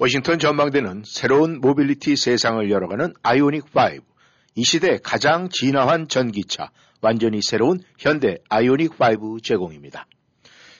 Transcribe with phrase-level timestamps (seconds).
[0.00, 4.00] 워싱턴 전망대는 새로운 모빌리티 세상을 열어가는 아이오닉 5,
[4.54, 10.06] 이 시대 가장 진화한 전기차, 완전히 새로운 현대 아이오닉 5 제공입니다.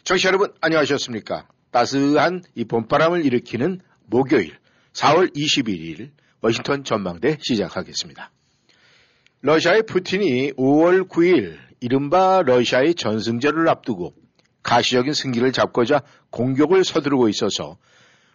[0.05, 1.49] 청취자 여러분 안녕하셨습니까?
[1.73, 4.57] 따스한 이 봄바람을 일으키는 목요일
[4.93, 8.31] 4월 21일 워싱턴 전망대 시작하겠습니다.
[9.41, 14.15] 러시아의 푸틴이 5월 9일 이른바 러시아의 전승절을 앞두고
[14.63, 17.79] 가시적인 승기를 잡고자 공격을 서두르고 있어서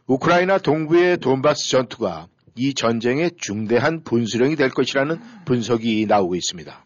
[0.08, 6.86] 우크라이나 동부의 돈바스 전투가 이 전쟁의 중대한 분수령이 될 것이라는 분석이 나오고 있습니다.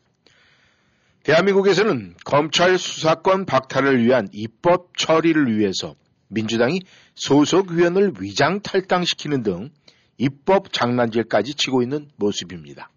[1.23, 5.95] 대한민국에서는 검찰 수사권 박탈을 위한 입법 처리를 위해서
[6.29, 6.81] 민주당이
[7.15, 9.69] 소속 위원을 위장 탈당시키는 등
[10.17, 12.89] 입법 장난질까지 치고 있는 모습입니다.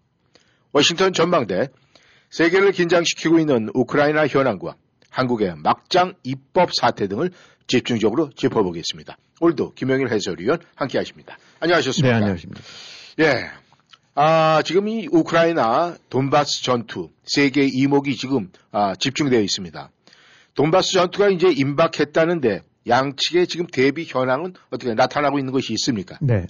[0.71, 1.67] 워싱턴 전망대
[2.29, 4.75] 세계를 긴장시키고 있는 우크라이나 현황과
[5.09, 7.31] 한국의 막장 입법 사태 등을
[7.71, 9.17] 집중적으로 짚어보겠습니다.
[9.39, 11.37] 오늘도 김영일 해설위원 함께 하십니다.
[11.61, 12.09] 안녕하셨습니까?
[12.09, 12.61] 네, 안녕하십니까.
[13.19, 13.49] 예.
[14.13, 19.89] 아, 지금 이 우크라이나 돈바스 전투 세계 이목이 지금 아, 집중되어 있습니다.
[20.55, 26.17] 돈바스 전투가 이제 임박했다는데 양측의 지금 대비 현황은 어떻게 나타나고 있는 것이 있습니까?
[26.19, 26.47] 네.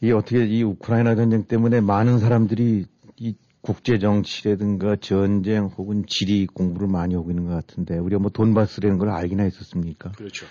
[0.00, 2.86] 이 어떻게 이 우크라이나 전쟁 때문에 많은 사람들이
[3.18, 3.34] 이
[3.68, 9.10] 국제 정치라든가 전쟁 혹은 지리 공부를 많이 하고 있는 것 같은데 우리가 뭐 돈바스라는 걸
[9.10, 10.12] 알기나 했었습니까?
[10.12, 10.46] 그렇죠.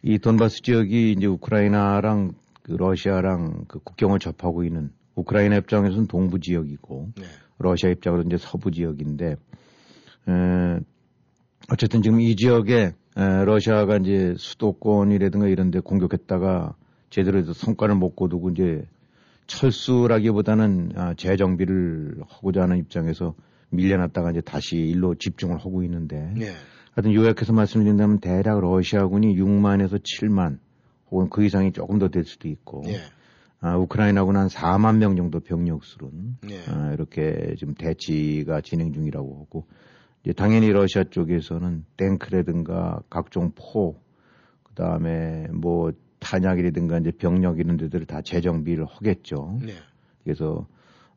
[0.00, 7.12] 이 돈바스 지역이 이제 우크라이나랑 그 러시아랑 그 국경을 접하고 있는 우크라이나 입장에서는 동부 지역이고
[7.16, 7.24] 네.
[7.58, 10.80] 러시아 입장으로 이제 서부 지역인데 에,
[11.70, 16.74] 어쨌든 지금 이 지역에 에, 러시아가 이제 수도권이라든가 이런 데 공격했다가
[17.10, 18.86] 제대로 해서 성과를 못 거두고 이제
[19.46, 23.34] 철수라기보다는 아, 재정비를 하고자 하는 입장에서
[23.70, 26.52] 밀려났다가 이제 다시 일로 집중을 하고 있는데 네.
[26.92, 30.58] 하여튼 요약해서 말씀드린다면 대략 러시아군이 6만에서 7만
[31.10, 33.00] 혹은 그 이상이 조금 더 될 수도 있고 네.
[33.60, 36.64] 아, 우크라이나군은 한 4만 명 정도 병력수는 네.
[36.68, 39.66] 아, 이렇게 지금 대치가 진행 중이라고 하고
[40.22, 43.96] 이제 당연히 러시아 쪽에서는 탱크라든가 각종 포
[44.64, 45.92] 그다음에 뭐
[46.24, 49.58] 탄약이라든가 이제 병력 이런 데들을 다 재정비를 하겠죠.
[49.62, 49.74] 네.
[50.24, 50.66] 그래서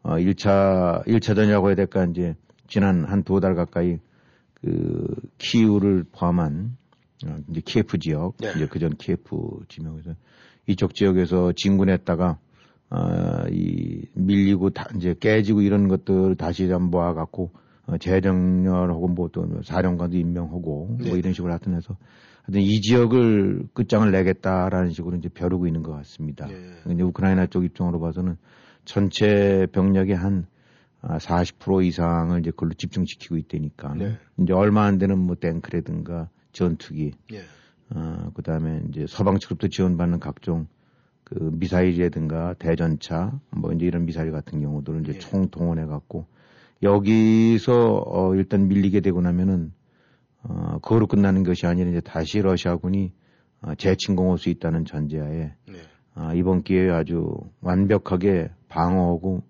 [0.03, 2.35] 어 1차 1차전이라고 해야 될까 이제
[2.67, 3.97] 지난 한 두 달 가까이
[4.53, 6.75] 그 키우를 포함한
[7.25, 8.51] 어, 이제 키예프 지역 네.
[8.55, 10.11] 이제 그전 키예프 지명에서
[10.67, 12.37] 이쪽 지역에서 진군했다가
[12.89, 17.51] 어이 밀리고 다 이제 깨지고 이런 것들 다시 좀 모아 갖고
[17.85, 21.09] 어, 재정렬 혹은 뭐또 사령관도 임명하고 네.
[21.09, 21.95] 뭐 이런 식으로 하여튼 해서
[22.53, 26.47] 이 지역을 끝장을 내겠다라는 식으로 이제 벼르고 있는 것 같습니다.
[26.47, 26.93] 네.
[26.93, 28.37] 이제 우크라이나 쪽 입장으로 봐서는
[28.85, 30.47] 전체 병력의 한
[31.01, 33.93] 아, 40% 이상을 이제 그걸로 집중시키고 있다니까.
[33.95, 34.17] 네.
[34.39, 37.43] 이제 얼마 안 되는 뭐 탱크라든가 전투기, 예.
[37.89, 40.67] 어, 그 다음에 이제 서방 측부터 지원받는 각종
[41.23, 45.19] 그 미사일이라든가 대전차, 뭐 이제 이런 미사일 같은 경우들을 이제 예.
[45.19, 46.25] 총 동원해 갖고
[46.81, 49.73] 여기서 어, 일단 밀리게 되고 나면은
[50.43, 53.11] 어, 그거로 끝나는 것이 아니라 이제 다시 러시아군이
[53.61, 55.77] 어, 재침공할 수 있다는 전제하에 네.
[56.13, 59.43] 아, 이번 기회에 아주 완벽하게 방어하고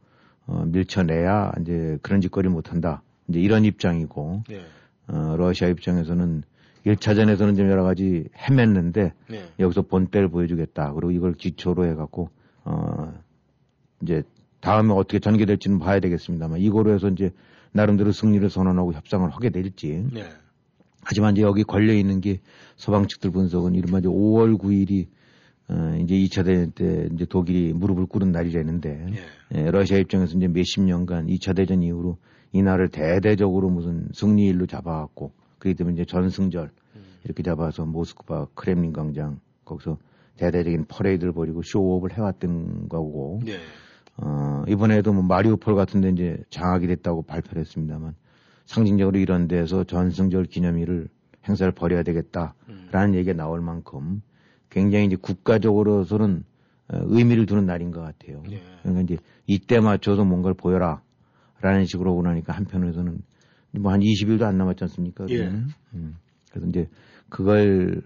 [0.47, 3.01] 어, 밀쳐내야 이제 그런 짓거리 못한다.
[3.27, 4.61] 이제 이런 입장이고 네.
[5.07, 6.43] 어, 러시아 입장에서는
[6.85, 9.51] 1차전에서는 좀 여러 가지 헤맸는데 네.
[9.59, 10.93] 여기서 본때를 보여주겠다.
[10.93, 12.29] 그리고 이걸 기초로 해갖고
[12.63, 13.13] 어,
[14.01, 14.23] 이제
[14.61, 17.31] 다음에 어떻게 전개될지는 봐야 되겠습니다만 이거로 해서 이제
[17.71, 20.23] 나름대로 승리를 선언하고 협상을 하게 될지 네.
[21.09, 22.41] 하지만 이제 여기 걸려 있는 게
[22.75, 25.07] 서방 측들 분석은 이른바 이제 5월 9일이
[25.69, 29.57] 어, 이제 2차 대전 때 이제 독일이 무릎을 꿇은 날이라는데 예.
[29.57, 32.17] 예, 러시아 입장에서 이제 몇십 년간 2차 대전 이후로
[32.51, 36.71] 이 날을 대대적으로 무슨 승리일로 잡아갖고 그렇기 때문에 이제 전승절
[37.23, 39.97] 이렇게 잡아서 모스크바 크렘린 광장 거기서
[40.35, 43.53] 대대적인 퍼레이드를 벌이고 쇼업을 해왔던 거고 네.
[44.17, 48.13] 어, 이번에도 뭐 마리우폴 같은 데 이제 장악이 됐다고 발표를 했습니다만
[48.67, 51.07] 상징적으로 이런 데서 전승절 기념일을
[51.47, 54.21] 행사를 벌여야 되겠다라는 얘기가 나올 만큼
[54.69, 56.43] 굉장히 이제 국가적으로서는
[56.89, 58.43] 어, 의미를 두는 날인 것 같아요.
[58.51, 58.61] 예.
[58.81, 61.01] 그러니까 이제 이때 맞춰서 뭔가를 보여라
[61.59, 63.21] 라는 식으로 오고 나니까 한편으로서는
[63.79, 65.25] 뭐 한 20일도 안 남았지 않습니까?
[65.29, 65.47] 예.
[65.93, 66.15] 음.
[66.51, 66.89] 그래서 이제
[67.29, 68.01] 그걸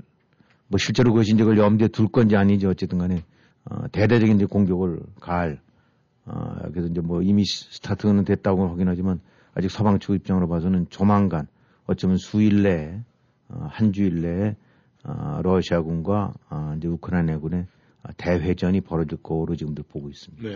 [0.67, 3.23] 뭐 실제로 그것이 이제 그걸 염두에 둘 건지 아닌지 어쨌든 간에
[3.65, 5.59] 어, 대대적인 이제 공격을 가할
[6.25, 9.19] 어, 그래서 이제 뭐 이미 스타트는 됐다고 하긴 하지만
[9.55, 11.47] 아직 서방 측 입장으로 봐서는 조만간
[11.85, 12.99] 어쩌면 수일 내에
[13.49, 14.55] 어, 한 주일 내에
[15.03, 17.65] 어, 러시아군과 어, 이제 우크라이나군의
[18.17, 20.47] 대회전이 벌어질 거로 지금들 보고 있습니다.
[20.47, 20.55] 네.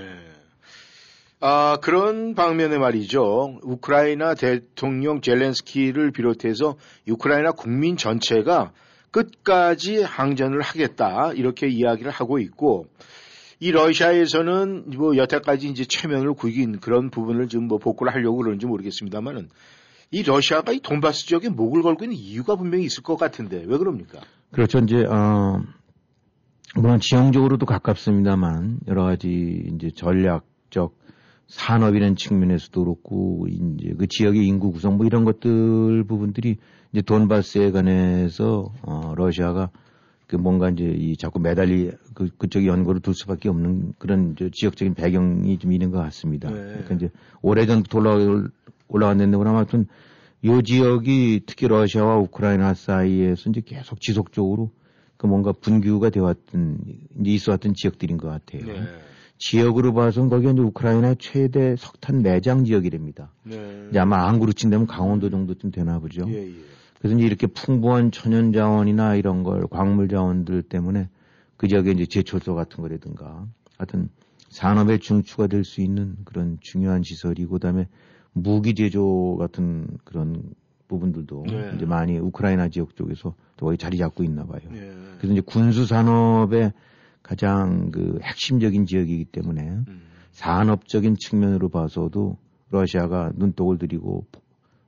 [1.42, 3.60] 아, 그런 방면에 말이죠.
[3.62, 6.78] 우크라이나 대통령 젤렌스키를 비롯해서
[7.08, 8.72] 우크라이나 국민 전체가
[9.12, 11.34] 끝까지 항전을 하겠다.
[11.34, 12.88] 이렇게 이야기를 하고 있고,
[13.60, 19.50] 이 러시아에서는 뭐 여태까지 이제 최면을 구긴 그런 부분을 지금 뭐 복구를 하려고 그러는지 모르겠습니다만은
[20.12, 24.20] 이 러시아가 이 돈바스 지역에 목을 걸고 있는 이유가 분명히 있을 것 같은데 왜 그럽니까?
[24.52, 24.80] 그렇죠.
[24.80, 25.62] 이제, 어,
[26.76, 30.94] 물론 지형적으로도 가깝습니다만 여러 가지 이제 전략적
[31.48, 36.58] 산업이라는 측면에서도 그렇고 이제 그 지역의 인구 구성 뭐 이런 것들 부분들이
[36.92, 39.70] 이제 돈바스에 관해서 어 러시아가
[40.28, 44.96] 그 뭔가 이제 이 자꾸 매달리 그 그쪽에 연고를 둘 수밖에 없는 그런 이제 지역적인
[44.96, 46.50] 배경이 좀 있는 것 같습니다.
[46.50, 46.56] 네.
[46.56, 47.10] 그러니까 이제
[47.42, 48.48] 오래전부터 올라
[48.88, 49.88] 올라왔는데 아무튼
[50.46, 54.72] 요 지역이 특히 러시아와 우크라이나 사이에서 이제 계속 지속적으로
[55.18, 56.80] 그 뭔가 분규가 되었던
[57.22, 58.66] 이제 있어왔던 지역들인 것 같아요.
[58.66, 58.82] 네.
[59.38, 63.32] 지역으로 봐서는 거기가 이제 우크라이나 최대 석탄 매장 지역이랍니다.
[63.44, 63.88] 네.
[63.90, 66.26] 이제 아마 안 그루친다면 강원도 정도쯤 되나 보죠.
[66.30, 66.54] 예, 예.
[67.00, 71.10] 그래서 이제 이렇게 풍부한 천연 자원이나 이런 걸 광물 자원들 때문에
[71.58, 73.46] 그 지역에 이제 제철소 같은 거라든가
[73.78, 74.10] 하여튼
[74.50, 77.88] 산업의 중추가 될 수 있는 그런 중요한 시설이고 그다음에
[78.34, 80.44] 무기 제조 같은 그런
[80.88, 81.72] 부분들도 네.
[81.76, 84.62] 이제 많이 우크라이나 지역 쪽에서 거기 자리 잡고 있나 봐요.
[84.70, 84.92] 네.
[85.18, 86.74] 그래서 이제 군수 산업의
[87.24, 90.02] 가장 그 핵심적인 지역이기 때문에 음.
[90.32, 92.38] 산업적인 측면으로 봐서도
[92.70, 94.26] 러시아가 눈독을 들이고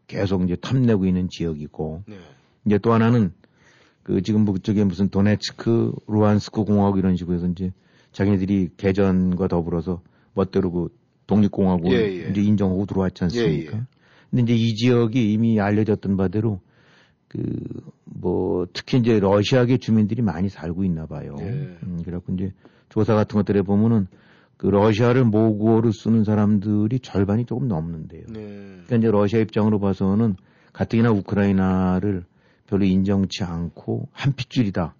[0.07, 2.15] 계속 이제 탐내고 있는 지역이고 네.
[2.65, 3.31] 이제 또 하나는
[4.03, 7.71] 그 지금 그쪽에 무슨 도네츠크, 루안스크 공화국 이런 식으로 해서 이제
[8.13, 10.01] 자기네들이 개전과 더불어서
[10.33, 12.29] 멋대로 그 독립공화국 예, 예.
[12.29, 13.77] 이제 인정하고 들어왔지 않습니까?
[13.77, 13.83] 예, 예.
[14.31, 16.61] 근데 이제 이 지역이 이미 알려졌던 바대로
[17.27, 17.41] 그
[18.19, 21.35] 뭐 특히 이제 러시아계 주민들이 많이 살고 있나 봐요.
[21.37, 21.77] 네.
[21.83, 22.51] 음, 그래갖고 이제
[22.89, 24.07] 조사 같은 것들에 보면은
[24.57, 28.23] 그 러시아를 모국어로 쓰는 사람들이 절반이 조금 넘는데요.
[28.27, 28.39] 네.
[28.85, 30.35] 그러니까 이제 러시아 입장으로 봐서는
[30.73, 32.25] 가뜩이나 우크라이나를
[32.65, 34.95] 별로 인정치 않고 한 핏줄이다,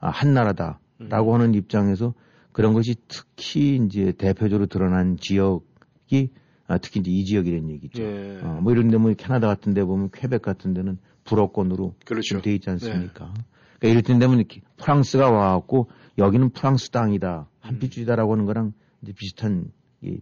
[0.00, 1.34] 아, 한 나라다라고 음.
[1.34, 2.14] 하는 입장에서
[2.52, 6.30] 그런 것이 특히 이제 대표적으로 드러난 지역이
[6.66, 8.02] 아, 특히 이제 이 지역이라는 얘기죠.
[8.02, 8.40] 예.
[8.42, 12.40] 어, 뭐 이런 데 뭐 캐나다 같은 데 보면 퀘벡 같은 데는 불어권으로 그렇죠.
[12.40, 13.26] 돼 있지 않습니까?
[13.26, 13.42] 네.
[13.78, 14.44] 그러니까 이럴 때 되면
[14.78, 15.88] 프랑스가 와갖고
[16.18, 19.70] 여기는 프랑스 땅이다, 한빛주의다라고 하는 거랑 이제 비슷한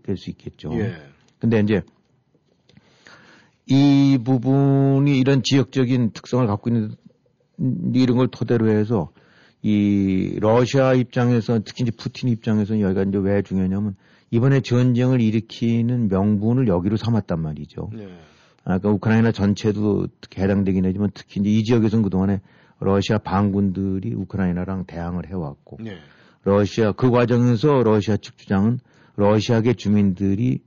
[0.03, 0.73] 될 수 있겠죠.
[0.75, 0.95] 예.
[1.39, 1.83] 근데 이제
[3.67, 6.95] 이 부분이 이런 지역적인 특성을 갖고 있는
[7.95, 9.11] 이런 걸 토대로 해서
[9.63, 13.97] 이 러시아 입장에서 특히 이제 푸틴 입장에서 여기가 이제 왜 중요하냐면
[14.31, 17.91] 이번에 전쟁을 일으키는 명분을 여기로 삼았단 말이죠.
[17.93, 18.09] 네.
[18.65, 22.41] 아까 우크라이나 전체도 해당되긴 하지만 특히 이제 이 지역에서는 그동안에
[22.79, 25.99] 러시아 반군들이 우크라이나랑 대항을 해왔고 네.
[26.43, 28.79] 러시아 그 과정에서 러시아 측 주장은
[29.17, 30.61] 러시아계 주민들이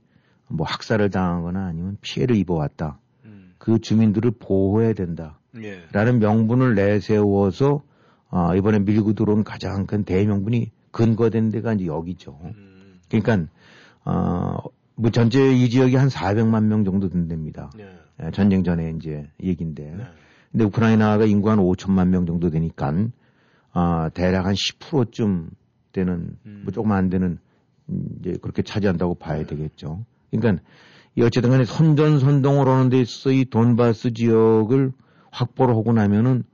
[0.48, 2.98] 뭐 학살을 당하거나 아니면 피해를 입어왔다.
[3.24, 3.54] 음.
[3.58, 5.38] 그 주민들을 보호해야 된다.
[5.52, 5.80] 네.
[5.92, 7.82] 라는 명분을 내세워서
[8.30, 12.38] 아, 이번에 밀고 들어온 가장 큰 대명분이 근거된 데가 이제 여기죠.
[12.42, 13.00] 음.
[13.08, 13.50] 그러니까
[14.04, 14.58] 어,
[14.96, 17.70] 뭐 전체 이 지역이 한 400만 명 정도 된답니다.
[17.76, 17.88] 네.
[18.22, 19.82] 예, 전쟁 전에 이제 얘기인데.
[19.96, 20.04] 네.
[20.52, 22.92] 근데 우크라이나가 인구 한 5천만 명 정도 되니까
[23.72, 25.50] 아, 대략 한 10%쯤
[25.94, 26.60] 되는 음.
[26.64, 27.38] 뭐 조금 안 되는
[28.20, 29.46] 이제 그렇게 차지한다고 봐야 네.
[29.46, 30.04] 되겠죠.
[30.30, 30.62] 그러니까
[31.16, 34.92] 이 어쨌든 간에 선전 선동을 하는 데 있어서 이 돈바스 지역을
[35.30, 36.44] 확보를 하고 나면은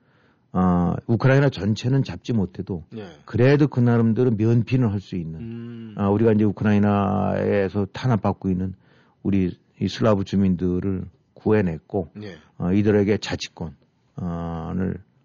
[0.52, 3.06] 어, 우크라이나 전체는 잡지 못해도 네.
[3.24, 5.94] 그래도 그 나름대로 면피는 할 수 있는 음.
[5.96, 8.74] 어, 우리가 이제 우크라이나에서 탄압받고 있는
[9.22, 11.04] 우리 이 슬라브 주민들을
[11.34, 12.34] 구해냈고 네.
[12.58, 13.74] 어, 이들에게 자치권을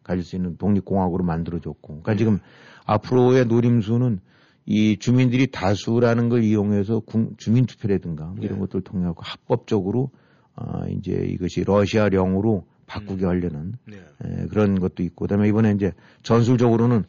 [0.03, 2.17] 가질 수 있는 독립공화국으로 만들어줬고 그러니까 네.
[2.17, 2.39] 지금
[2.86, 4.20] 앞으로의 노림수는
[4.65, 7.01] 이 주민들이 다수라는 걸 이용해서
[7.38, 8.60] 주민투표라든가 뭐 이런 네.
[8.62, 10.10] 것들을 통해 서 합법적으로
[10.56, 13.30] 어, 이제 이것이 러시아령으로 바꾸게 음.
[13.30, 13.98] 하려는 네.
[13.98, 15.92] 에, 그런 것도 있고 그다음에 이번에 이제
[16.24, 17.04] 전술적으로는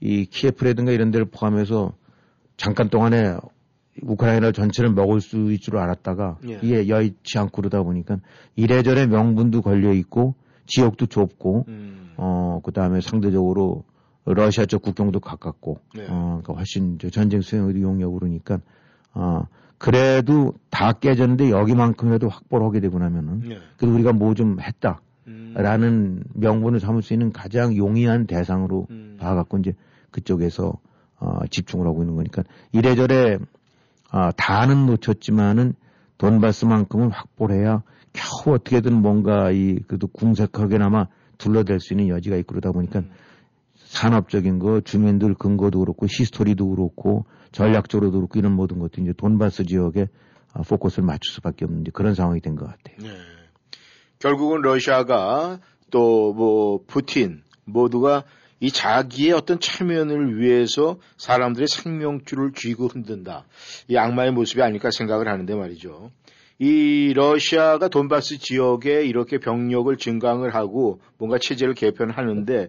[0.00, 1.94] 이 키예프라든가 이런 데를 포함해서
[2.56, 3.36] 잠깐 동안에
[4.02, 6.58] 우크라이나 전체를 먹을 수 있을 줄 알았다가 예.
[6.62, 8.18] 이게 여의치 않고 그러다 보니까
[8.56, 10.34] 이래저래 명분도 걸려 있고
[10.66, 12.12] 지역도 좁고 음.
[12.16, 13.84] 어 그다음에 상대적으로
[14.24, 16.06] 러시아 쪽 국경도 가깝고 네.
[16.08, 18.60] 어 그러니까 훨씬 전쟁 수행의 용역으로 그러니까
[19.12, 19.46] 어
[19.78, 23.58] 그래도 다 깨졌는데 여기만큼이라도 확보를 하게 되고 나면은 네.
[23.76, 25.00] 그래도 우리가 뭐 좀 했다
[25.54, 29.16] 라는 명분을 삼을 수 있는 가장 용이한 대상으로 음.
[29.18, 29.72] 봐갖고 이제
[30.10, 30.74] 그쪽에서
[31.18, 33.38] 어, 집중을 하고 있는 거니까 이래저래
[34.10, 35.74] 아, 다는 놓쳤지만은
[36.18, 41.06] 돈바스만큼은 확보를 해야 겨우 어떻게든 뭔가 이 그래도 궁색하게나마
[41.38, 43.10] 둘러댈 수 있는 여지가 있고 그러다 보니까 음.
[43.94, 50.08] 산업적인 거, 주민들 근거도 그렇고 history도 그렇고 전략적으로도 그렇고 이런 모든 것도 이제 돈바스 지역에
[50.52, 52.96] 아, 포커스를 맞출 수밖에 없는 그런 상황이 된 것 같아요.
[53.00, 53.08] 네.
[54.18, 55.60] 결국은 러시아가
[55.90, 58.24] 또 뭐 푸틴 모두가
[58.60, 63.44] 이 자기의 어떤 체면을 위해서 사람들의 생명줄을 쥐고 흔든다.
[63.88, 66.10] 이 악마의 모습이 아닐까 생각을 하는데 말이죠.
[66.64, 72.68] 이 러시아가 돈바스 지역에 이렇게 병력을 증강을 하고 뭔가 체제를 개편하는데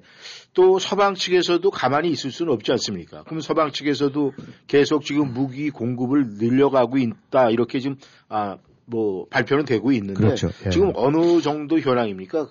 [0.54, 3.24] 또 서방 측에서도 가만히 있을 수는 없지 않습니까?
[3.24, 4.34] 그럼 서방 측에서도
[4.68, 7.98] 계속 지금 무기 공급을 늘려가고 있다 이렇게 지금
[8.30, 10.50] 아 뭐 발표는 되고 있는데 그렇죠.
[10.66, 10.70] 예.
[10.70, 12.50] 지금 어느 정도 현황입니까?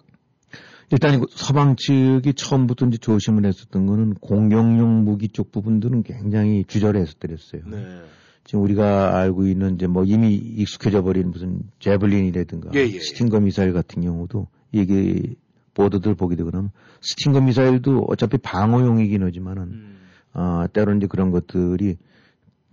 [0.90, 7.62] 일단 서방 측이 처음부터 이제 조심을 했었던 거는 공격용 무기 쪽 부분들은 굉장히 주저해서 때렸어요.
[7.66, 8.02] 네.
[8.44, 13.00] 지금 우리가 알고 있는 이제 뭐 이미 익숙해져 버린 무슨 제블린이라든가 예, 예.
[13.00, 15.34] 스팅거 미사일 같은 경우도 이게
[15.74, 16.70] 보도들 보게 되고 그러면
[17.00, 19.96] 스팅거 미사일도 어차피 방어용이긴 하지만은 음.
[20.34, 21.96] 어, 때로는 이제 그런 것들이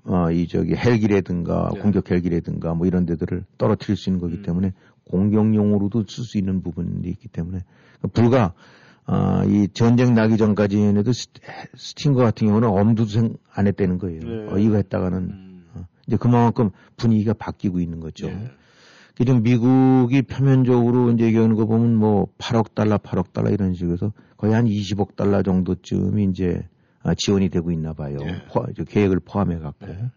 [0.03, 1.79] 어, 이 저기 헬기라든가 네.
[1.79, 4.41] 공격 헬기라든가 뭐 이런 데들을 떨어뜨릴 수 있는 거기 음.
[4.43, 4.73] 때문에
[5.05, 7.59] 공격용으로도 쓸 수 있는 부분이 있기 때문에
[8.13, 8.53] 불과
[9.05, 11.27] 아, 이 전쟁 나기 전까지에도 스-
[11.75, 14.19] 스팅거 같은 경우는 엄두도 생안 했다는 거예요.
[14.21, 14.53] 네.
[14.53, 15.50] 어, 이거 했다가는 음.
[16.11, 18.27] 어, 이제 그만큼 분위기가 바뀌고 있는 거죠.
[18.27, 18.51] 네.
[19.17, 24.53] 지금 미국이 표면적으로 이제 얘기하는 거 보면 뭐 8억 달러, 8억 달러 이런 식으로 거의
[24.53, 26.67] 한 20억 달러 정도쯤이 이제
[27.03, 28.17] 아, 지원이 되고 있나 봐요.
[28.17, 28.43] 네.
[28.51, 29.87] 포- 저 계획을 포함해 갖고.
[29.87, 30.09] 네.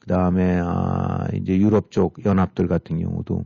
[0.00, 3.44] 그 다음에 아, 이제 유럽 쪽 연합들 같은 경우도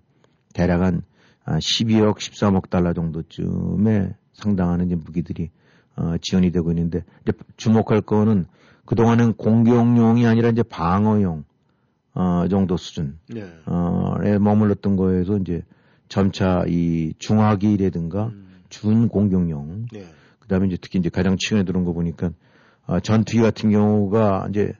[0.54, 1.02] 대략 한
[1.44, 5.50] 아, 12억, 13억 달러 정도쯤에 상당한 이제 무기들이
[5.96, 8.46] 어, 지원이 되고 있는데 이제 주목할 거는
[8.84, 11.44] 그동안은 공격용이 아니라 이제 방어용
[12.18, 13.48] 어, 정도 수준 네.
[13.66, 15.62] 어에 머물렀던 거에서 이제
[16.08, 18.48] 점차 이 중화기라든가 음.
[18.68, 20.04] 준 공격용 네.
[20.40, 22.32] 그 다음에 이제 특히 이제 가장 최근에 들은 거 보니까
[22.86, 24.72] 아, 전투기 같은 경우가 이제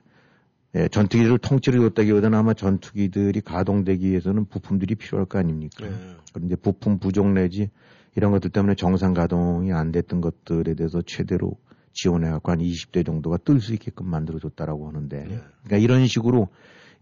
[0.75, 5.87] 예, 전투기를 통째로 줬다기보다는 아마 전투기들이 가동되기 위해서는 부품들이 필요할 거 아닙니까?
[5.87, 5.95] 네.
[6.33, 7.69] 그럼 이제 부품 부족 내지
[8.15, 11.57] 이런 것들 때문에 정상 가동이 안 됐던 것들에 대해서 최대로
[11.93, 15.39] 지원해갖고 한 20대 정도가 뜰 수 있게끔 만들어줬다라고 하는데, 네.
[15.63, 16.49] 그러니까 이런 식으로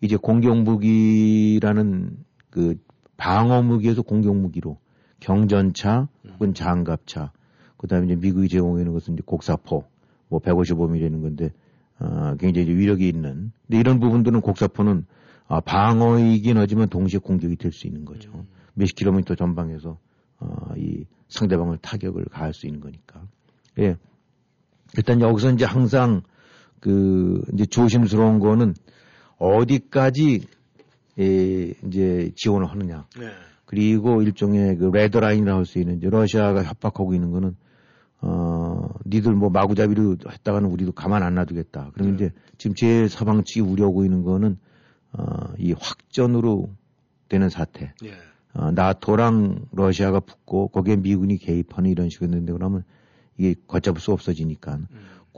[0.01, 2.17] 이제 공격 무기라는
[2.49, 2.77] 그
[3.17, 4.77] 방어 무기에서 공격 무기로
[5.19, 7.31] 경전차 혹은 장갑차,
[7.77, 9.85] 그다음에 이제 미국이 제공하는 것은 이제 곡사포,
[10.29, 11.51] 뭐 155mm는 건데
[11.99, 13.51] 어, 굉장히 위력이 있는.
[13.65, 15.05] 근데 이런 부분들은 곡사포는
[15.47, 18.31] 아, 방어이긴 하지만 동시에 공격이 될 수 있는 거죠.
[18.35, 18.47] 음.
[18.73, 19.97] 몇십 킬로미터 전방에서
[20.39, 23.23] 어, 이 상대방을 타격을 가할 수 있는 거니까.
[23.79, 23.97] 예.
[24.97, 26.21] 일단 여기서 이제 항상
[26.79, 28.75] 그 이제 조심스러운 거는
[29.37, 30.41] 어디까지
[31.19, 33.05] 예, 이제 지원을 하느냐.
[33.19, 33.27] 네.
[33.65, 37.55] 그리고 일종의 그 레드라인이라고 할 수 있는 이제 러시아가 협박하고 있는 거는
[38.21, 41.91] 어, 니들 뭐 마구잡이로 했다가는 우리도 가만 안 놔두겠다.
[41.93, 42.25] 그러면 네.
[42.25, 44.57] 이제 지금 제 서방 측이 우려하고 있는 거는
[45.13, 45.23] 어,
[45.57, 46.69] 이 확전으로
[47.29, 47.93] 되는 사태.
[48.01, 48.11] 네.
[48.53, 52.83] 어, 나토랑 러시아가 붙고 거기에 미군이 개입하는 이런 식으로 했는데 그러면
[53.37, 54.87] 이게 걷잡을 수 없어지니까 음.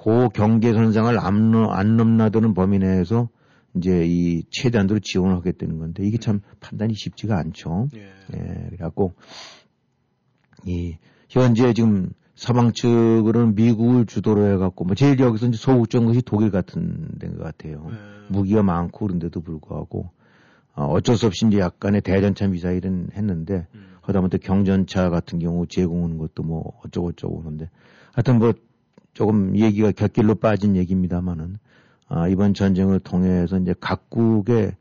[0.02, 3.28] 그 경계 선상을 안, 넘- 안 넘나드는 범위 내에서
[3.76, 7.88] 이제 이 최대한도로 지원을 하겠다는 건데 이게 참 판단이 쉽지가 않죠.
[7.96, 8.10] 예.
[8.34, 9.14] 예, 그래갖고
[10.66, 10.98] 이
[11.30, 17.10] 현재 지금 서방 측으로는 미국을 주도로 해갖고 뭐 제일 여기서 이제 소극적인 것이 독일 같은
[17.20, 17.86] 데인 것 같아요.
[17.90, 17.98] 네.
[18.30, 20.10] 무기가 많고 그런데도 불구하고
[20.74, 23.98] 어, 어쩔 수 없이 이제 약간의 대전차 미사일은 했는데 음.
[24.02, 27.70] 하다못해 경전차 같은 경우 제공하는 것도 뭐 어쩌고 저쩌고 하는데
[28.14, 28.54] 하여튼 뭐
[29.14, 31.58] 조금 얘기가 곁길로 빠진 얘기입니다만은
[32.10, 34.76] 아, 이번 전쟁을 통해서 이제 각국의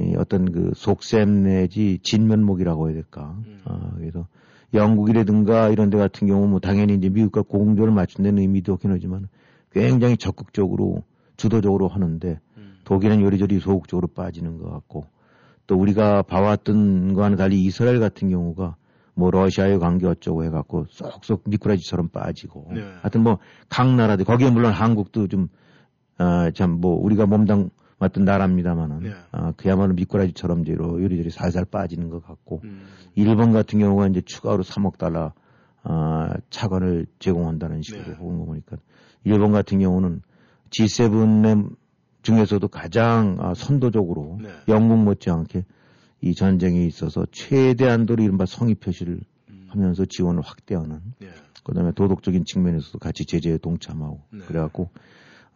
[0.00, 3.36] 이 어떤 그 속셈 내지 진면목이라고 해야 될까.
[3.46, 3.60] 음.
[3.64, 4.26] 아, 그래서
[4.74, 9.28] 영국이라든가 이런 데 같은 경우 뭐 당연히 이제 미국과 공조를 맞춘다는 의미도 없긴 하지만
[9.70, 11.02] 굉장히 적극적으로
[11.36, 12.76] 주도적으로 하는데 음.
[12.84, 15.06] 독일은 요리조리 소극적으로 빠지는 것 같고
[15.66, 18.76] 또 우리가 봐왔던 거와는 달리 이스라엘 같은 경우가
[19.14, 22.82] 뭐 러시아의 관계 어쩌고 해갖고 쏙쏙 미꾸라지처럼 빠지고 네.
[23.00, 25.48] 하여튼 뭐 각 나라들 거기에 물론 한국도 좀
[26.18, 29.14] 어, 참뭐 우리가 몸담 맞던 나라입니다만은 네.
[29.32, 32.86] 아, 그야말로 미꾸라지처럼 이제 요리조리 살살 빠지는 것 같고 음.
[33.14, 35.32] 일본 같은 경우가 이제 추가로 3억 달러
[35.82, 38.16] 아, 차관을 제공한다는 식으로 네.
[38.16, 38.76] 보는 거 보니까
[39.24, 40.22] 일본 같은 경우는
[40.70, 41.74] G7
[42.22, 44.48] 중에서도 가장 아, 선도적으로 네.
[44.68, 45.64] 영국 못지않게
[46.22, 49.66] 이 전쟁에 있어서 최대한도로 이른바 성의 표시를 음.
[49.68, 51.30] 하면서 지원을 확대하는 예.
[51.62, 54.40] 그다음에 도덕적인 측면에서도 같이 제재에 동참하고 네.
[54.46, 54.90] 그래갖고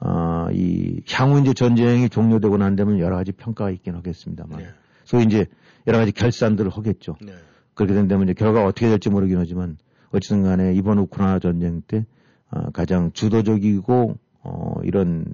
[0.00, 4.58] 어, 이 향후 이제 전쟁이 종료되고 난 다면 여러 가지 평가가 있긴 하겠습니다만.
[4.58, 4.66] 네.
[5.04, 5.46] 소위 이제
[5.86, 7.16] 여러 가지 결산들을 하겠죠.
[7.20, 7.32] 네.
[7.74, 9.76] 그렇게 된다면 이제 결과가 어떻게 될지 모르긴 하지만
[10.12, 12.06] 어쨌든 간에 이번 우크라이나 전쟁 때
[12.50, 15.24] 어, 가장 주도적이고 어, 이런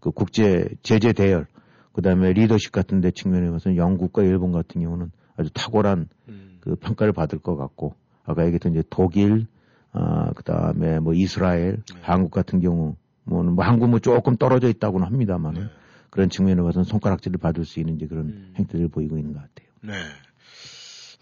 [0.00, 1.46] 그 국제 제재 대열
[1.92, 6.58] 그다음에 리더십 같은 데 측면에 봐서는 영국과 일본 같은 경우는 아주 탁월한 음.
[6.60, 9.46] 그 평가를 받을 것 같고 아까 얘기했던 이제 독일
[9.92, 12.00] 아 그다음에 뭐 이스라엘 네.
[12.02, 12.96] 한국 같은 경우
[13.32, 15.60] 뭐는 뭐 한국 뭐 조금 떨어져 있다고는 합니다만 네.
[15.60, 15.68] 은
[16.10, 18.54] 그런 측면에 봐서는 손가락질을 받을 수 있는 이제 그런 음.
[18.56, 19.68] 행태를 보이고 있는 것 같아요.
[19.80, 19.94] 네.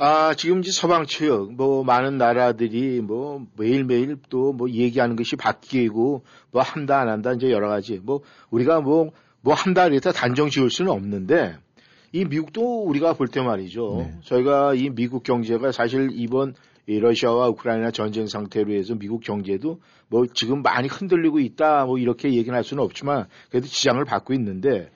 [0.03, 6.25] 아, 지금 이제 서방 측, 뭐, 많은 나라들이 뭐, 매일매일 또 뭐, 얘기하는 것이 바뀌고,
[6.51, 8.01] 뭐, 한다, 안 한다, 이제 여러 가지.
[8.03, 9.11] 뭐, 우리가 뭐,
[9.43, 11.59] 뭐, 한다, 이랬다 단정 지을 수는 없는데,
[12.13, 13.97] 이 미국도 우리가 볼 때 말이죠.
[13.99, 14.15] 네.
[14.25, 16.55] 저희가 이 미국 경제가 사실 이번 이
[16.87, 22.55] 러시아와 우크라이나 전쟁 상태로 해서 미국 경제도 뭐 지금 많이 흔들리고 있다 뭐 이렇게 얘기는
[22.55, 24.91] 할 수는 없지만 그래도 지장을 받고 있는데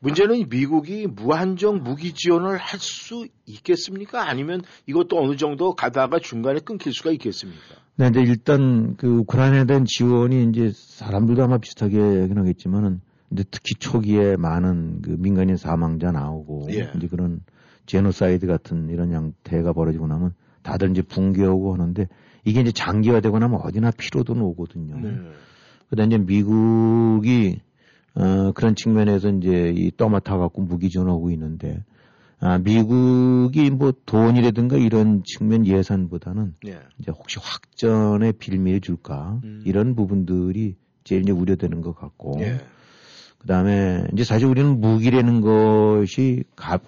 [0.00, 4.28] 문제는 미국이 무한정 무기 지원을 할 수 있겠습니까?
[4.28, 7.60] 아니면 이것도 어느 정도 가다가 중간에 끊길 수가 있겠습니까?
[7.96, 13.00] 네, 근데 일단 그 우크라이나에 대한 지원이 이제 사람들도 아마 비슷하게 하긴 하겠지만은
[13.32, 16.90] 이제 특히 초기에 많은 그 민간인 사망자 나오고 예.
[16.96, 17.40] 이제 그런
[17.86, 22.08] 제노사이드 같은 이런 양태가 벌어지고 나면 다들 이제 분개하고 하는데
[22.44, 24.98] 이게 이제 장기화되고 나면 어디나 피로도 오거든요.
[24.98, 25.16] 네.
[25.88, 27.60] 그다음 이제 미국이
[28.14, 31.84] 어 그런 측면에서 이제 이 떠맡아 갖고 무기 지원하고 있는데
[32.40, 36.80] 아 미국이 뭐 돈이라든가 이런 측면 예산보다는 예.
[36.98, 39.62] 이제 혹시 확전에 빌미를 줄까 음.
[39.66, 42.60] 이런 부분들이 제일 이제 우려되는 것 같고 예.
[43.38, 46.78] 그다음에 이제 사실 우리는 무기라는 것이 가,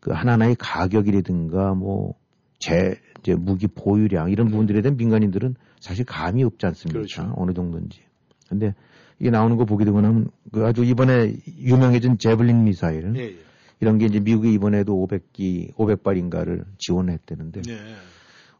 [0.00, 6.98] 그 하나하나의 가격이라든가 뭐제 이제 무기 보유량 이런 부분들에 대한 민간인들은 사실 감이 없지 않습니까?
[6.98, 7.02] 음.
[7.02, 7.34] 그렇죠.
[7.36, 8.00] 어느 정도인지.
[8.48, 8.74] 근데
[9.18, 13.20] 이게 나오는 거 보게 되고 나면 그 아주 이번에 유명해진 제블린 미사일 예.
[13.20, 13.36] 예.
[13.80, 17.78] 이런 게 이제 미국이 이번에도 500기 500발인가를 지원했다는데 예.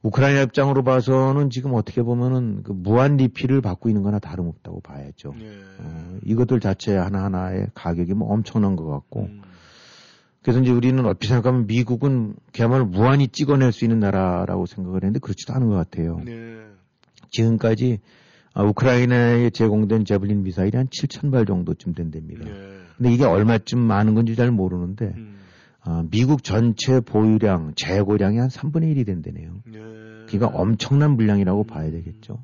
[0.02, 5.34] 우크라이나 입장으로 봐서는 지금 어떻게 보면은 그 무한 리필을 받고 있는 거나 다름없다고 봐야죠.
[5.40, 5.58] 예.
[5.78, 9.22] 어, 이것들 자체 하나하나의 가격이 뭐 엄청난 것 같고.
[9.22, 9.42] 음.
[10.48, 15.52] 그래서 이제 우리는 얼핏 생각하면 미국은 그야말로 무한히 찍어낼 수 있는 나라라고 생각을 했는데 그렇지도
[15.52, 16.22] 않은 것 같아요.
[16.24, 16.56] 네.
[17.28, 17.98] 지금까지
[18.54, 22.46] 아, 우크라이나에 제공된 제블린 미사일이 한 7천 발 정도쯤 된답니다.
[22.46, 22.52] 네.
[22.96, 25.36] 근데 이게 얼마쯤 많은 건지 잘 모르는데 음.
[25.82, 29.52] 아, 미국 전체 보유량, 재고량이 한 3분의 1이 된다네요.
[29.66, 29.78] 네.
[30.28, 32.42] 그러니까 엄청난 물량이라고 봐야 되겠죠.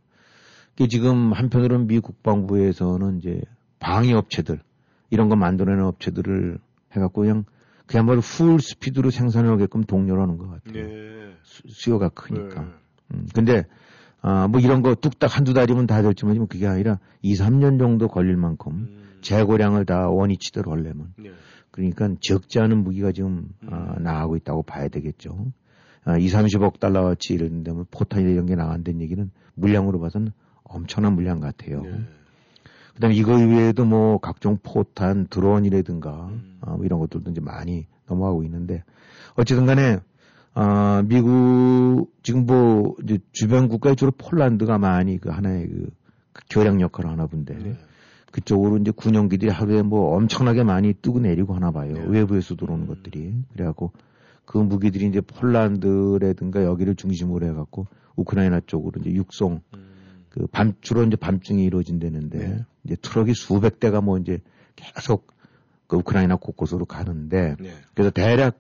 [0.77, 3.40] 그 지금 한편으로는 미 국방부에서는 이제
[3.79, 4.61] 방위 업체들
[5.09, 6.59] 이런 거 만들어내는 업체들을
[6.93, 7.45] 해갖고 그냥
[7.87, 10.87] 그야말로 풀 스피드로 생산을 하게끔 독려를 하는 것 같아요.
[10.87, 11.35] 네.
[11.42, 12.62] 수- 수요가 크니까.
[12.62, 12.68] 네.
[13.14, 13.64] 음, 근데
[14.23, 18.37] 아, 뭐 이런 거 뚝딱 한두 달이면 다 될지만 그게 아니라 2, 3년 정도 걸릴
[18.37, 19.18] 만큼 음.
[19.20, 21.31] 재고량을 다 원위치대로 하려면 네.
[21.70, 25.53] 그러니까 적지 않은 무기가 지금 아, 나가고 있다고 봐야 되겠죠.
[26.05, 31.40] 아, 2, 30억 달러어치 이런 데면 포탄이 이런 게 나간다는 얘기는 물량으로 봐서는 엄청난 물량
[31.40, 31.83] 같아요.
[31.83, 32.01] 네.
[32.94, 36.59] 그다음에 이거 이외에도 뭐 각종 포탄, 드론이라든가 음.
[36.61, 38.85] 아, 뭐 이런 것들도 이제 많이 넘어가고 있는데
[39.35, 39.98] 어쨌든 간에
[40.54, 45.90] 아, 미국 지금 뭐 이제 주변 국가에 주로 폴란드가 많이 그 하나의 그,
[46.33, 47.76] 그 교량 역할을 하나 본데 네.
[48.30, 51.92] 그쪽으로 이제 군용기들이 하루에 뭐 엄청나게 많이 뜨고 내리고 하나 봐요.
[51.92, 52.04] 네.
[52.07, 53.35] 외부에서 들어오는 것들이.
[53.52, 53.92] 그래갖고
[54.44, 59.94] 그 무기들이 이제 폴란드라든가 여기를 중심으로 해갖고 우크라이나 쪽으로 이제 육송 음.
[60.28, 62.64] 그 밤, 주로 이제 밤중에 이루어진다는데 네.
[62.85, 64.40] 이제 트럭이 수백 대가 뭐 이제
[64.77, 65.33] 계속
[65.87, 67.75] 그 우크라이나 곳곳으로 가는데 네.
[67.94, 68.59] 그래서 대략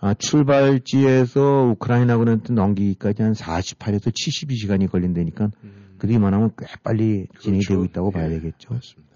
[0.00, 5.88] 아, 출발지에서 우크라이나군한테 넘기기까지 한 48에서 72시간이 걸린다니까 음.
[5.98, 7.74] 그게 이만하면 꽤 빨리 진행이 그렇죠.
[7.74, 8.74] 되고 있다고 봐야 예, 되겠죠.
[8.74, 9.08] 맞습니다.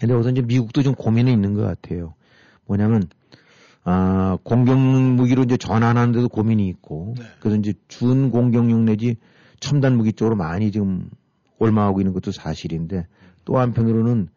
[0.00, 2.14] 근데 우선 이제 미국도 좀 고민이 있는 것 같아요.
[2.66, 3.02] 뭐냐면,
[3.82, 7.24] 아, 공격 무기로 이제 전환하는데도 고민이 있고, 네.
[7.40, 9.16] 그래서 이제 준 공격용 내지
[9.58, 11.10] 첨단 무기 쪽으로 많이 지금
[11.58, 13.08] 올마하고 있는 것도 사실인데,
[13.50, 14.28] 또 한편으로는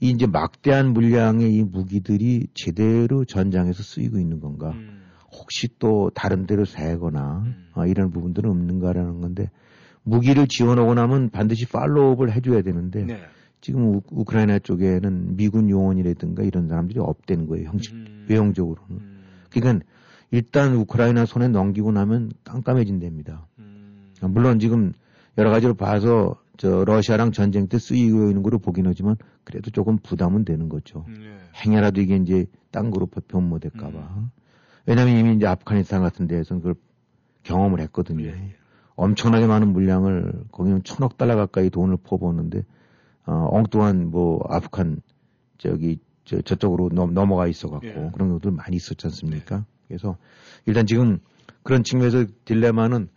[0.00, 5.02] 이 이제 막대한 물량의 이 무기들이 제대로 전장에서 쓰이고 있는 건가, 음.
[5.30, 7.66] 혹시 또 다른 데로 새거나, 음.
[7.74, 9.50] 아, 이런 부분들은 없는가라는 건데,
[10.04, 13.20] 무기를 지원하고 나면 반드시 팔로우업을 해줘야 되는데, 네.
[13.60, 17.68] 지금 우, 우크라이나 쪽에는 미군 요원이라든가 이런 사람들이 없다는 거예요.
[17.68, 18.24] 형식, 음.
[18.30, 18.96] 외형적으로는.
[18.96, 19.22] 음.
[19.50, 19.84] 그러니까
[20.30, 23.46] 일단 우크라이나 손에 넘기고 나면 깜깜해진답니다.
[23.58, 24.14] 음.
[24.22, 24.94] 물론 지금
[25.36, 30.44] 여러 가지로 봐서 저 러시아랑 전쟁 때 쓰이고 있는 거로 보긴 하지만 그래도 조금 부담은
[30.44, 31.04] 되는 거죠.
[31.08, 31.36] 네.
[31.56, 33.98] 행여라도 이게 이제 딴 거로 변모될까봐.
[33.98, 34.30] 음.
[34.86, 36.76] 왜냐면 이미 이제 아프가니스탄 같은 데에서는 그걸
[37.42, 38.26] 경험을 했거든요.
[38.26, 38.54] 예, 예.
[38.94, 42.62] 엄청나게 많은 물량을 거기는 천억 달러 가까이 돈을 퍼부었는데
[43.26, 45.02] 어, 엉뚱한 뭐 아프간
[45.58, 48.10] 저기 저, 저쪽으로 넘, 넘어가 있어갖고 예.
[48.12, 49.64] 그런 것들 많이 있었지 않습니까?
[49.88, 50.16] 그래서
[50.66, 51.18] 일단 지금
[51.64, 53.08] 그런 측면에서 딜레마는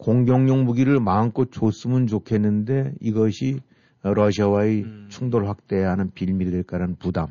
[0.00, 3.60] 공격용 무기를 마음껏 줬으면 좋겠는데 이것이
[4.02, 5.06] 러시아와의 음.
[5.10, 7.28] 충돌 확대하는 빌미를 될까라는 부담.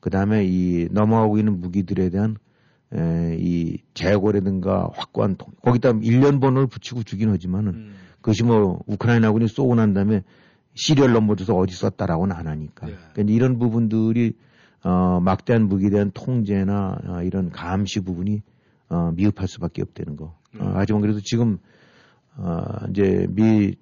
[0.00, 2.36] 그 다음에 이 넘어가고 있는 무기들에 대한
[2.94, 7.94] 에, 이 재고라든가 확고한 통, 거기다 일련 번호를 붙이고 주긴 하지만은 음.
[8.22, 10.22] 그것이 뭐 우크라이나군이 쏘고 난 다음에
[10.74, 12.88] 시리얼 넘버줘서 어디 썼다라고는 안 하니까.
[12.88, 12.96] 예.
[13.12, 14.32] 그러니까 이런 부분들이
[14.82, 18.40] 어, 막대한 무기에 대한 통제나 어, 이런 감시 부분이
[18.88, 20.24] 어, 미흡할 수밖에 없다는 거.
[20.58, 20.72] 어, 음.
[20.74, 21.58] 하지만 그래도 지금
[22.38, 23.74] 어, 이제 미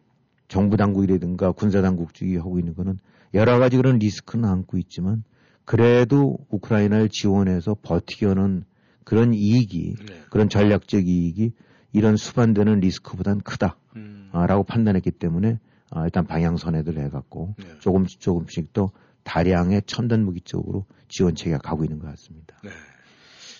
[0.49, 2.99] 정부 당국이라든가 군사 당국 쪽이 하고 있는 거는
[3.35, 5.25] 여러 가지 그런 리스크는 안고 있지만
[5.65, 8.65] 그래도 우크라이나를 지원해서 버티게 하는
[9.05, 10.21] 그런 이익이 네.
[10.31, 11.53] 그런 전략적 이익이
[11.93, 13.77] 이런 수반되는 리스크보다는 크다.
[13.97, 14.31] 음.
[14.33, 15.59] 아, 라고 판단했기 때문에
[15.91, 17.79] 아, 일단 방향 선회를 해갖고 네.
[17.81, 18.91] 조금씩 조금씩 또
[19.25, 22.57] 다량의 첨단 무기 쪽으로 지원 체계가 가고 있는 것 같습니다.
[22.63, 22.71] 네.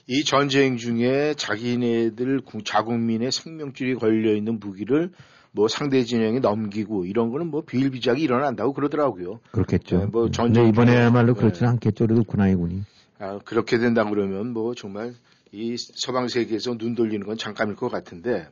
[0.09, 5.11] 이 전쟁 중에 자기네들 구- 자국민의 생명줄이 걸려 있는 무기를
[5.51, 9.41] 뭐 상대 진영에 넘기고 이런 거는 뭐 비일비재하게 일어난다고 그러더라고요.
[9.51, 9.99] 그렇겠죠.
[9.99, 10.33] 네, 뭐 음.
[10.33, 11.73] 전쟁 이번에야말로 중에- 그렇지는 네.
[11.73, 12.07] 않겠죠.
[12.07, 12.83] 그래도 군화이군이.
[13.19, 15.15] 아, 그렇게 된다 그러면 뭐 정말
[15.51, 18.49] 이 서방 세계에서 눈 돌리는 건 잠깐일 것 같은데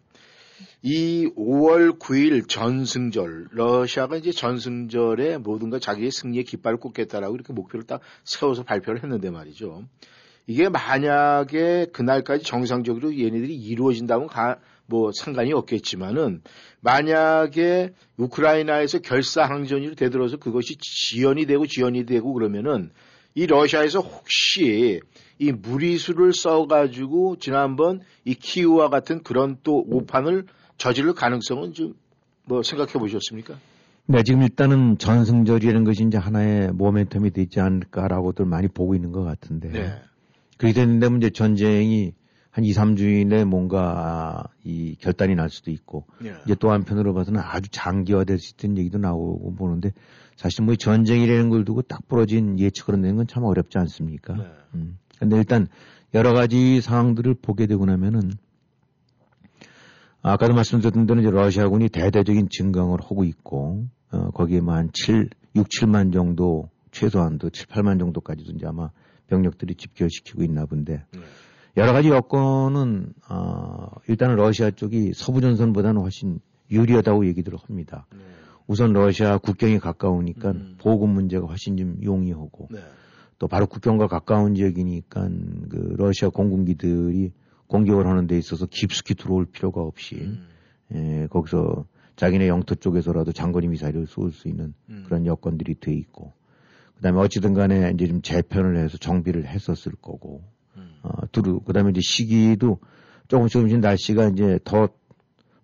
[0.83, 7.87] 이 5월 9일 전승절 러시아가 이제 전승절에 모든 걸 자기의 승리의 깃발을 꽂겠다라고 이렇게 목표를
[7.87, 9.85] 딱 세워서 발표를 했는데 말이죠.
[10.47, 16.43] 이게 만약에 그날까지 정상적으로 얘네들이 이루어진다면 가, 뭐 상관이 없겠지만은
[16.81, 22.91] 만약에 우크라이나에서 결사항전이 되들어서 그것이 지연이 되고 지연이 되고 그러면은
[23.35, 25.01] 이 러시아에서 혹시
[25.39, 31.95] 이 무리수를 써가지고 지난번 이 키우와 같은 그런 또 오판을 저지를 가능성은 좀
[32.47, 33.55] 뭐 생각해 보셨습니까?
[34.07, 39.71] 네, 지금 일단은 전승절이라는 것이 이제 하나의 모멘텀이 되지 않을까라고들 많이 보고 있는 것 같은데.
[39.71, 40.03] 네.
[40.59, 42.15] 그렇게 됐는데 이제 전쟁이
[42.51, 46.35] 한 2, 3주 이내 뭔가 이 결단이 날 수도 있고 네.
[46.45, 49.93] 이제 또 한편으로 봐서는 아주 장기화될 수 있다는 얘기도 나오고 보는데
[50.37, 54.35] 사실 뭐 전쟁이라는 걸 두고 딱 부러진 예측을 내는 건 참 어렵지 않습니까?
[54.35, 54.45] 네.
[54.75, 54.99] 음.
[55.19, 55.67] 근데 일단
[56.15, 58.31] 여러 가지 상황들을 보게 되고 나면은
[60.23, 66.13] 아까도 말씀드렸던 대로 이제 러시아군이 대대적인 증강을 하고 있고 어, 거기에 뭐한 7, 6, 7만
[66.13, 68.91] 정도 최소한도 7, 8만 정도까지도 이제 아마
[69.29, 71.21] 병력들이 집결시키고 있나 본데 네.
[71.77, 78.07] 여러 가지 여건은 어, 일단은 러시아 쪽이 서부 전선보다는 훨씬 유리하다고 얘기들을 합니다.
[78.13, 78.19] 네.
[78.67, 80.77] 우선 러시아 국경이 가까우니까 음.
[80.79, 82.79] 보급 문제가 훨씬 좀 용이하고 네.
[83.39, 85.29] 또 바로 국경과 가까운 지역이니까
[85.69, 87.33] 그 러시아 공군기들이
[87.67, 90.47] 공격을 하는 데 있어서 깊숙이 들어올 필요가 없이 음.
[90.95, 91.85] 예, 거기서
[92.17, 95.03] 자기네 영토 쪽에서라도 장거리 미사일을 쏠 수 있는 음.
[95.07, 96.33] 그런 여건들이 돼 있고
[96.97, 100.43] 그다음에 어찌든 간에 이제 좀 재편을 해서 정비를 했었을 거고
[100.77, 100.95] 음.
[101.03, 102.79] 어, 두루 그다음에 이제 시기도
[103.29, 104.89] 조금씩 조금씩 날씨가 이제 더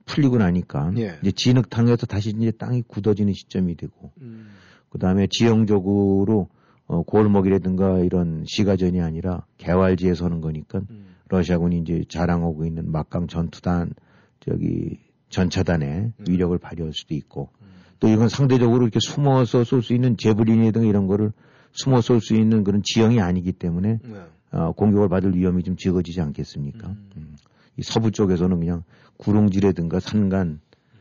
[0.07, 1.19] 풀리고 나니까 예.
[1.23, 4.49] 이제 진흙탕에서 다시 이제 땅이 굳어지는 시점이 되고 음.
[4.91, 6.49] 그다음에 지형적으로
[6.87, 11.15] 어, 골목이라든가 이런 시가전이 아니라 개활지에서 하는 거니까 음.
[11.29, 13.95] 러시아군이 이제 자랑하고 있는 막강 전투단
[14.41, 16.25] 저기 전차단의 음.
[16.29, 17.60] 위력을 발휘할 수도 있고 음.
[18.01, 21.33] 또 이건 상대적으로 이렇게 숨어서 쏠 수 있는 제블린이라든가 이런 거를
[21.73, 24.21] 숨어 쏠 수 있는 그런 지형이 아니기 때문에 네.
[24.53, 26.89] 어, 공격을 받을 위험이 좀 적어지지 않겠습니까?
[26.89, 27.11] 음.
[27.17, 27.37] 음.
[27.77, 28.83] 이 서부 쪽에서는 그냥
[29.19, 30.61] 구릉지라든가 산간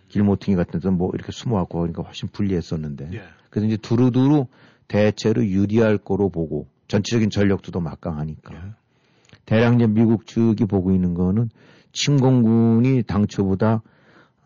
[0.09, 3.21] 길모퉁이 같은 데서 뭐 이렇게 숨어갖고 그러니까 훨씬 불리했었는데 예.
[3.49, 4.47] 그래서 이제 두루두루
[4.87, 8.59] 대체로 유리할 거로 보고 전체적인 전력도 더 막강하니까 예.
[9.45, 11.49] 대략 이제 미국 측이 보고 있는 거는
[11.93, 13.81] 침공군이 당초보다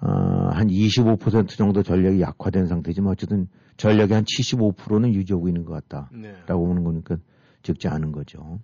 [0.06, 6.18] 어, 한 25% 정도 전력이 약화된 상태지만 어쨌든 전력의 한 75%는 유지하고 있는 것 같다라고
[6.18, 6.36] 네.
[6.46, 7.18] 보는 거니까
[7.62, 8.60] 적지 않은 거죠.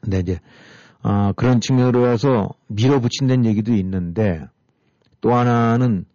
[0.00, 0.40] 근데 이제
[1.00, 4.44] 아, 그런 측면으로 와서 밀어붙인다는 얘기도 있는데
[5.20, 6.06] 또 하나는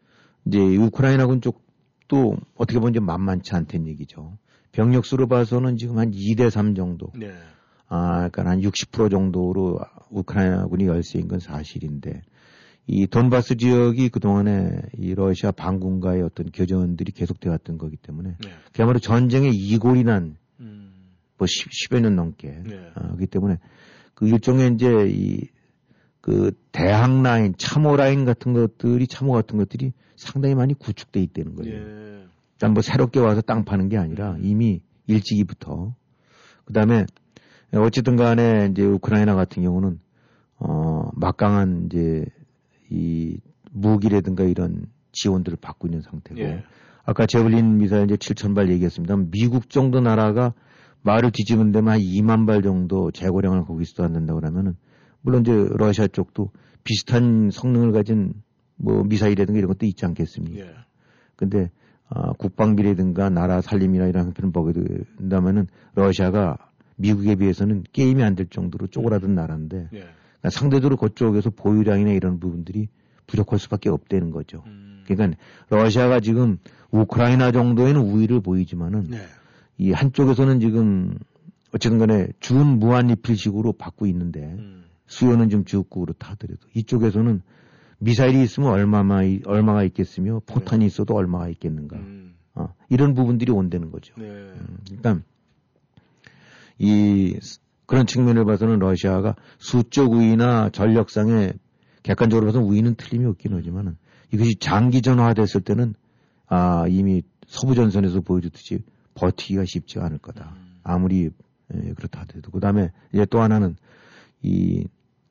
[0.46, 4.38] 이제 우크라이나군 쪽도 어떻게 보면 이제 만만치 않다는 얘기죠.
[4.74, 7.12] 병력 수로 봐서는 지금 한 2대 3 정도.
[7.16, 7.32] 네.
[7.88, 12.24] 아, 그러니까 한 60% 정도로 우크라이나군이 열세인 건 사실인데
[12.88, 18.50] 이 돈바스 지역이 그동안에 이 러시아 반군과의 어떤 교전들이 계속돼 왔던 거기 때문에 네.
[18.74, 20.94] 그야말로 전쟁의 이골이 난 음.
[21.38, 22.48] 뭐 10, 10 여 년 넘게.
[22.66, 22.92] 네.
[22.96, 23.58] 아, 그렇기 때문에
[24.14, 25.58] 그 일종의 이제 이
[26.28, 31.74] 그 대항 라인, 참호 라인 같은 것들이 참호 같은 것들이 상당히 많이 구축돼 있다는 거예요.
[31.74, 31.80] 예.
[32.58, 34.42] 그러니까 뭐 새롭게 와서 땅 파는 게 아니라 음.
[34.44, 35.96] 이미 일찍이부터
[36.66, 37.06] 그다음에
[37.72, 40.02] 어쨌든 간에 이제 우크라이나 같은 경우는
[40.58, 42.26] 어 막강한 이제
[42.90, 43.40] 이
[43.72, 46.64] 무기라든가 이런 지원들을 받고 있는 상태고 예.
[47.04, 49.16] 아까 제블린 미사일 이제 7천 발 얘기했습니다.
[49.32, 50.54] 미국 정도 나라가
[51.04, 54.76] 말을 뒤집은 데만 한 2만 발 정도 재고량을 거기서 한다고 그러면은
[55.22, 56.52] 물론 이제 러시아 쪽도
[56.84, 58.34] 비슷한 성능을 가진
[58.76, 60.60] 뭐 미사일이라든가 이런 것도 있지 않겠습니까?
[60.66, 60.74] 예.
[61.36, 61.70] 근데
[62.10, 64.74] 아, 국방비라든가 나라 살림이나 이런 형편을 보게
[65.18, 66.58] 된다면은 러시아가
[66.96, 70.04] 미국에 비해서는 게임이 안 될 정도로 쪼그라든 나라인데 예.
[70.40, 72.88] 그러니까 상대적으로 그쪽에서 보유량이나 이런 부분들이
[73.28, 74.64] 부족할 수밖에 없다는 거죠.
[74.68, 75.04] 음.
[75.06, 75.38] 그러니까
[75.70, 76.58] 러시아가 지금
[76.92, 79.20] 우크라이나 정도에는 우위를 보이지만은 네.
[79.78, 81.18] 이 한쪽에서는 지금
[81.74, 84.86] 어쨌든 간에 준 무한리필식으로 받고 있는데 음.
[85.08, 87.42] 수요는 좀 죽고 그렇다 하더라도 이쪽에서는
[88.00, 92.36] 미사일이 있으면 얼마나 얼마가 있겠으며 포탄이 있어도 얼마가 있겠는가 음.
[92.54, 94.14] 어, 이런 부분들이 온다는 거죠.
[94.18, 94.26] 네.
[94.26, 95.22] 음, 그러니까
[96.80, 97.38] 이
[97.88, 101.54] 그런 측면을 봐서는 러시아가 수적 우위나 전력상의
[102.04, 103.98] 객관적으로 봐서 우위는 틀림이 없긴 하지만은
[104.32, 105.96] 이것이 장기 전화됐을 때는
[106.46, 108.84] 아 이미 서부 전선에서 보여줬듯이
[109.16, 110.54] 버티기가 쉽지 않을 거다.
[110.84, 111.32] 아무리
[111.74, 113.76] 예, 그렇다 하더라도 그 다음에 이제 또 하나는
[114.44, 114.86] 이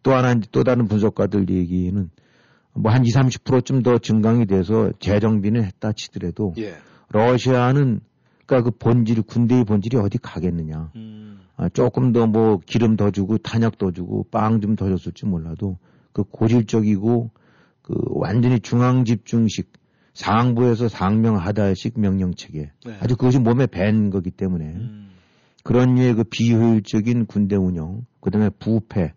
[0.06, 2.10] 또 하나 또 다른 분석가들 얘기는
[2.74, 6.76] 뭐 한 2, 30%쯤 더 증강이 돼서 재정비는 했다 치더라도 예.
[7.08, 7.98] 러시아는
[8.46, 10.92] 그러니까 그 본질 군대의 본질이 어디 가겠느냐.
[10.96, 11.40] 음.
[11.56, 15.78] 아, 조금 더 뭐 기름 더 주고 탄약 더 주고 빵 좀 더 줬을지 몰라도
[16.12, 17.30] 그 고질적이고
[17.82, 19.72] 그 완전히 중앙 집중식
[20.14, 22.96] 상부에서 상명하다식 명령 체계 네.
[23.00, 25.10] 아주 그것이 몸에 밴 거기 때문에 음.
[25.62, 29.12] 그런 류의 그 비효율적인 군대 운영 그다음에 부패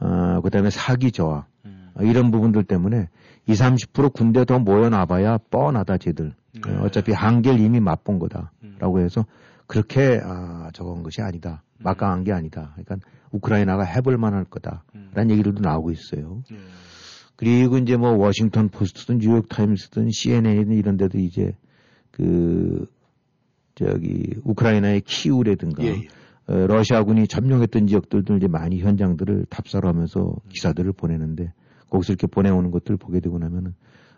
[0.00, 1.90] 어, 그다음에 사기 저하 음.
[1.94, 3.08] 어, 이런 부분들 때문에
[3.46, 6.70] 20, 30% 군대 더 모여놔봐야 뻔하다 쟤들 네.
[6.70, 9.04] 어, 어차피 한계를 이미 맛본 거다라고 음.
[9.04, 9.24] 해서
[9.66, 15.90] 그렇게 아 저건 것이 아니다 막강한 게 아니다 그러니까 우크라이나가 해볼 만할 거다라는 얘기들도 나오고
[15.90, 16.56] 있어요 예.
[17.36, 21.56] 그리고 이제 뭐 워싱턴 포스트든 뉴욕 타임스든 CNN이든 이런 데도 이제
[22.10, 22.86] 그
[23.74, 26.08] 저기 우크라이나의 키우라든가 예, 예.
[26.46, 31.52] 어, 러시아군이 점령했던 지역들도 이제 많이 현장들을 답사를 하면서 기사들을 보내는데
[31.88, 33.74] 거기서 이렇게 보내오는 것들을 보게 되고 나면은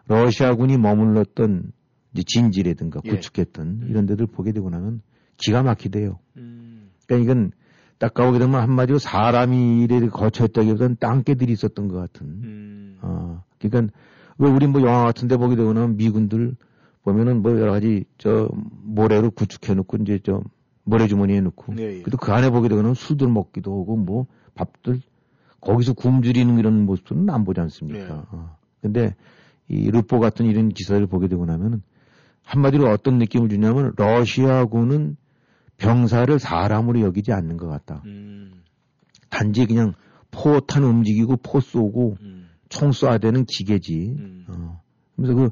[0.09, 1.73] 러시아군이 머물렀던
[2.23, 3.11] 진지라든가 예.
[3.11, 5.03] 구축했던 이런 데들 보게 되고 나면
[5.37, 6.19] 기가 막히대요.
[6.37, 6.91] 음.
[7.07, 7.53] 그러니까 이건
[7.99, 12.99] 딱 가보게 되면 한마디로 사람이 이래 거쳤다기보다는 땅개들이 있었던 것 같은 음.
[13.03, 13.93] 어, 그러니까
[14.39, 16.57] 왜 우리 뭐 영화 같은 데 보게 되거나 미군들
[17.03, 18.49] 보면은 뭐 여러 가지 저
[18.83, 20.43] 모래로 구축해 놓고 이제 저
[20.85, 22.03] 모래 주머니에 넣고 네, 예.
[22.03, 25.01] 그래도 그 안에 보게 되거나 술들 먹기도 하고 뭐 밥들
[25.61, 28.07] 거기서 굶주리는 이런 모습은 안 보지 않습니까?
[28.07, 28.23] 네.
[28.31, 28.57] 어.
[28.83, 29.15] 근데
[29.69, 31.83] 이 르포 같은 이런 기사를 보게 되고 나면은
[32.45, 35.17] 한마디로 어떤 느낌을 주냐면 러시아군은
[35.77, 38.03] 병사를 사람으로 여기지 않는 것 같다.
[38.07, 38.63] 음.
[39.29, 39.95] 단지 그냥
[40.31, 42.49] 포탄 움직이고 포 쏘고 음.
[42.69, 44.15] 총 쏴야 되는 기계지.
[44.19, 44.45] 음.
[44.49, 44.81] 어.
[45.17, 45.51] 그래서 그,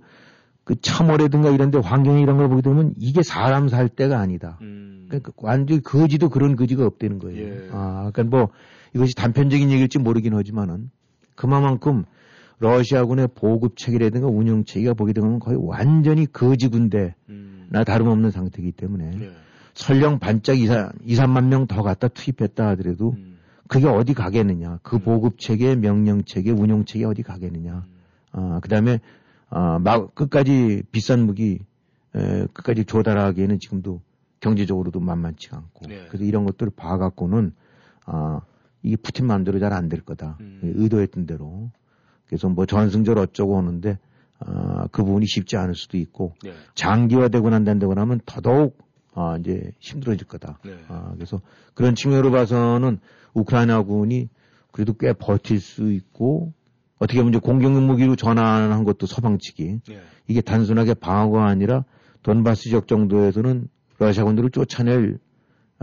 [0.64, 4.59] 그 참호라든가 이런 데 환경 이런 걸 보게 되면 이게 사람 살 때가 아니다.
[4.61, 5.07] 음.
[5.09, 7.38] 그러니까 완전히 거지도 그런 거지가 없다는 거예요.
[7.38, 7.68] 예.
[7.72, 8.48] 아, 그러니까 뭐
[8.94, 10.90] 이것이 단편적인 얘기일지 모르긴 하지만은
[11.35, 12.05] 그만큼
[12.62, 17.68] 러시아군의 보급 체계라든가 운영 체계가 보게 되면 거의 완전히 거지 군대나 음.
[17.70, 19.33] 다름없는 상태이기 때문에 예.
[19.75, 20.64] 설령 반짝 2,
[21.05, 23.38] 2, 3만 명 더 갖다 투입했다 하더라도 음.
[23.68, 24.79] 그게 어디 가겠느냐.
[24.83, 25.01] 그 음.
[25.01, 27.85] 보급 체계, 명령 체계, 운용 체계 어디 가겠느냐.
[27.87, 27.92] 음.
[28.33, 29.01] 아, 그 다음에,
[29.48, 31.59] 아, 막, 끝까지 비싼 무기,
[32.14, 34.03] 에, 끝까지 조달하기에는 지금도
[34.40, 35.87] 경제적으로도 만만치가 않고.
[35.88, 36.07] 네.
[36.09, 37.53] 그래서 이런 것들을 봐갖고는,
[38.05, 38.40] 아,
[38.83, 40.37] 이게 푸틴 마음대로 잘 안 될 거다.
[40.40, 40.61] 음.
[40.77, 41.70] 의도했던 대로.
[42.33, 43.99] 그래서 뭐 전승절 어쩌고 하는데,
[44.38, 46.55] 아, 그 부분이 쉽지 않을 수도 있고, 네.
[46.75, 48.79] 장기화되고 난다고 하면 더더욱,
[49.12, 50.59] 아, 이제 힘들어질 거다.
[50.64, 50.73] 네.
[50.88, 51.42] 아, 그래서
[51.75, 53.01] 그런 측면으로 봐서는
[53.35, 54.31] 우크라이나군이
[54.71, 56.55] 그래도 꽤 버틸 수 있고
[56.99, 60.01] 어떻게 보면 이제 공격 무기로 전환한 것도 서방 측이 네.
[60.27, 61.85] 이게 단순하게 방어가 아니라
[62.23, 63.68] 돈바스 지역 정도에서는
[63.99, 65.18] 러시아군들을 쫓아낼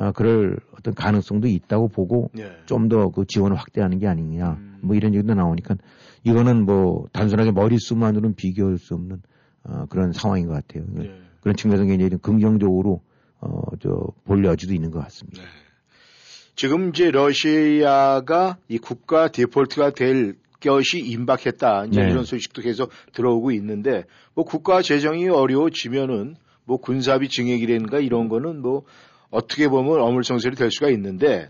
[0.02, 2.50] 아, 그럴 어떤 가능성도 있다고 보고 네.
[2.66, 4.80] 좀더 그 지원을 확대하는 게 아니냐 음.
[4.82, 5.76] 뭐 이런 얘기도 나오니까
[6.24, 9.22] 이거는 뭐 단순하게 머릿수만으로는 비교할 수 없는
[9.64, 10.86] 어, 그런 상황인 것 같아요.
[10.88, 11.12] 네.
[11.42, 13.02] 그런 측면에서 굉장히 긍정적으로
[13.42, 15.42] 어, 저, 볼 여지도 있는 것 같습니다.
[15.42, 15.48] 네.
[16.56, 21.88] 지금 이제 러시아가 이 국가 디폴트가 될 것이 임박했다.
[21.88, 22.10] 이제 네.
[22.10, 28.84] 이런 소식도 계속 들어오고 있는데 뭐 국가 재정이 어려워지면은 뭐 군사비 증액이라든가 이런 거는 뭐
[29.30, 31.50] 어떻게 보면 어물성설이 될 수가 있는데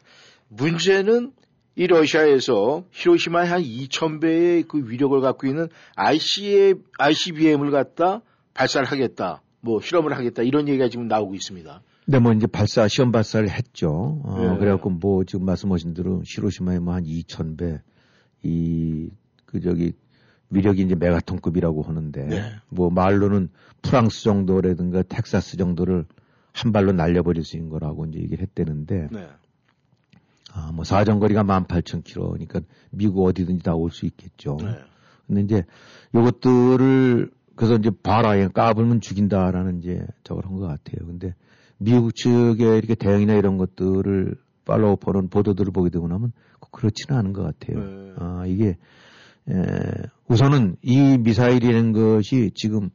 [0.50, 1.32] 문제는
[1.76, 8.22] 이 러시아에서 히로시마에 한 2,000배의 그 위력을 갖고 있는 ICBM을 갖다
[8.54, 9.42] 발사를 하겠다.
[9.62, 10.44] 뭐 실험을 하겠다.
[10.44, 11.82] 이런 얘기가 지금 나오고 있습니다.
[12.06, 14.20] 근데 뭐 이제 발사, 시험 발사를 했죠.
[14.24, 14.58] 어, 네.
[14.58, 17.80] 그래갖고 뭐 지금 말씀하신 대로 시로시마에 뭐 한 2,000배,
[18.44, 19.10] 이,
[19.46, 19.94] 그 저기,
[20.50, 22.52] 위력이 이제 메가톤급이라고 하는데 네.
[22.70, 23.50] 뭐 말로는
[23.84, 26.06] 프랑스 정도라든가 텍사스 정도를
[26.54, 29.28] 한 발로 날려버릴 수 있는 거라고 이제 얘기를 했대는데 네.
[30.54, 34.58] 아, 뭐 사정거리가 18,000km니까 미국 어디든지 다 올 수 있겠죠.
[34.62, 34.80] 네.
[35.28, 35.64] 근데 이제
[36.16, 41.06] 요것들을 그래서 이제 봐라, 얘 까불면 죽인다라는 이제 저걸 한 것 같아요.
[41.06, 41.36] 근데
[41.78, 44.36] 미국 측의 이렇게 대응이나 이런 것들을
[44.66, 47.80] 팔로우퍼는 보도들을 보게 되고 나면 꼭 그렇지는 않은 것 같아요.
[47.80, 48.14] 네.
[48.18, 48.78] 아, 이게
[49.50, 49.54] 에,
[50.28, 52.90] 우선은 이 미사일이라는 것이 지금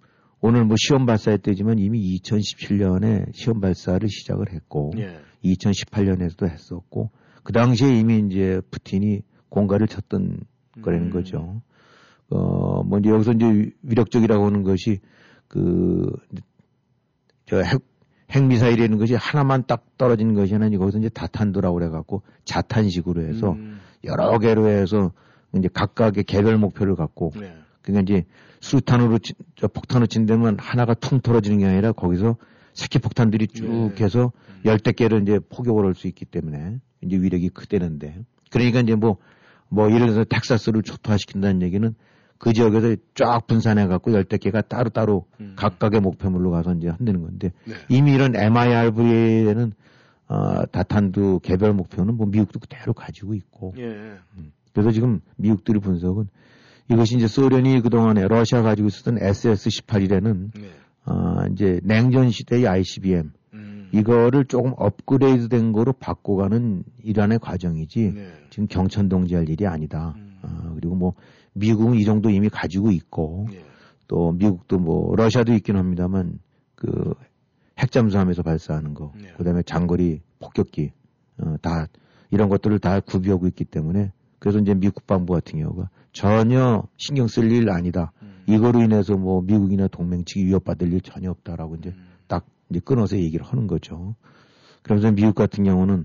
[0.46, 5.18] 오늘 뭐 시험 발사했대지만 이미 2017년에 시험 발사를 시작을 했고 예.
[5.42, 7.08] 2018년에도 했었고
[7.42, 10.40] 그 당시에 이미 이제 푸틴이 공갈을 쳤던
[10.82, 11.10] 거라는 음.
[11.10, 11.62] 거죠.
[12.28, 15.00] 어, 뭐 이제 여기서 이제 위력적이라고 하는 것이
[15.48, 16.12] 그,
[17.46, 17.80] 저 핵,
[18.30, 23.80] 핵미사일이라는 것이 하나만 딱 떨어지는 것이 아니라 거기서 이제 다탄도라고 그래갖고 자탄식으로 해서 음.
[24.04, 25.10] 여러 개로 해서
[25.56, 27.63] 이제 각각의 개별 목표를 갖고 네.
[27.84, 28.24] 그러니까 이제
[28.60, 32.36] 수탄으로 치- 저 폭탄으로 친다면 하나가 퉁 떨어지는 게 아니라 거기서
[32.72, 34.04] 새끼 폭탄들이 쭉 네.
[34.04, 34.32] 해서
[34.64, 39.18] 열대 개를 이제 포격을 할 수 있기 때문에 이제 위력이 크대는데 그러니까 이제 뭐,
[39.68, 41.94] 뭐 예를 들어서 텍사스를 초토화시킨다는 얘기는
[42.38, 45.52] 그 지역에서 쫙 분산해 갖고 열대 개가 따로따로 음.
[45.56, 47.74] 각각의 목표물로 가서 이제 한다는 건데 네.
[47.88, 49.72] 이미 이런 MIRV에는
[50.28, 54.14] 어, 다탄두 개별 목표는 뭐 미국도 그대로 가지고 있고 예.
[54.72, 56.28] 그래서 지금 미국들의 분석은
[56.90, 60.70] 이것이 이제 소련이 그동안에 러시아 가지고 있었던 SS-18이라는 네.
[61.06, 63.88] 어, 이제 냉전 시대의 ICBM 음.
[63.92, 68.32] 이거를 조금 업그레이드 된 거로 바꿔가는 일환의 과정이지 네.
[68.50, 70.14] 지금 경천동지할 일이 아니다.
[70.16, 70.38] 음.
[70.42, 71.14] 어, 그리고 뭐
[71.54, 73.64] 미국은 이 정도 이미 가지고 있고 예.
[74.08, 76.38] 또 미국도 뭐 러시아도 있긴 합니다만
[76.74, 77.14] 그
[77.78, 79.32] 핵잠수함에서 발사하는 거, 네.
[79.36, 80.92] 그다음에 장거리 폭격기
[81.38, 81.86] 어, 다
[82.30, 84.12] 이런 것들을 다 구비하고 있기 때문에
[84.44, 88.12] 그래서 이제 미국 국방부 같은 경우가 전혀 신경 쓸 일 아니다.
[88.20, 88.42] 음.
[88.46, 92.08] 이거로 인해서 뭐 미국이나 동맹 측이 위협받을 일 전혀 없다라고 이제 음.
[92.26, 94.14] 딱 이제 끊어서 얘기를 하는 거죠.
[94.82, 96.04] 그러면서 미국 같은 경우는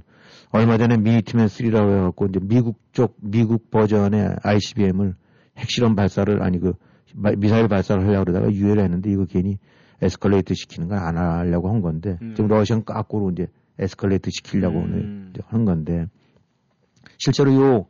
[0.52, 5.15] 얼마 전에 미니티맨 3라고 해갖고 이제 미국 쪽 미국 버전의 ICBM을
[5.58, 6.71] 핵실험 발사를 아니 그
[7.15, 9.58] 마- 미사일 발사를 하려고 그러다가 유예를 했는데 이거 괜히
[10.02, 12.36] 에스컬레이트 시키는 걸 안 하려고 한 건데 음.
[12.38, 13.47] 지금 러시아는 거꾸로 이제
[13.80, 15.34] 에스컬레이트 시키려고 음.
[15.47, 16.06] 하는 건데
[17.17, 17.86] 실제로 요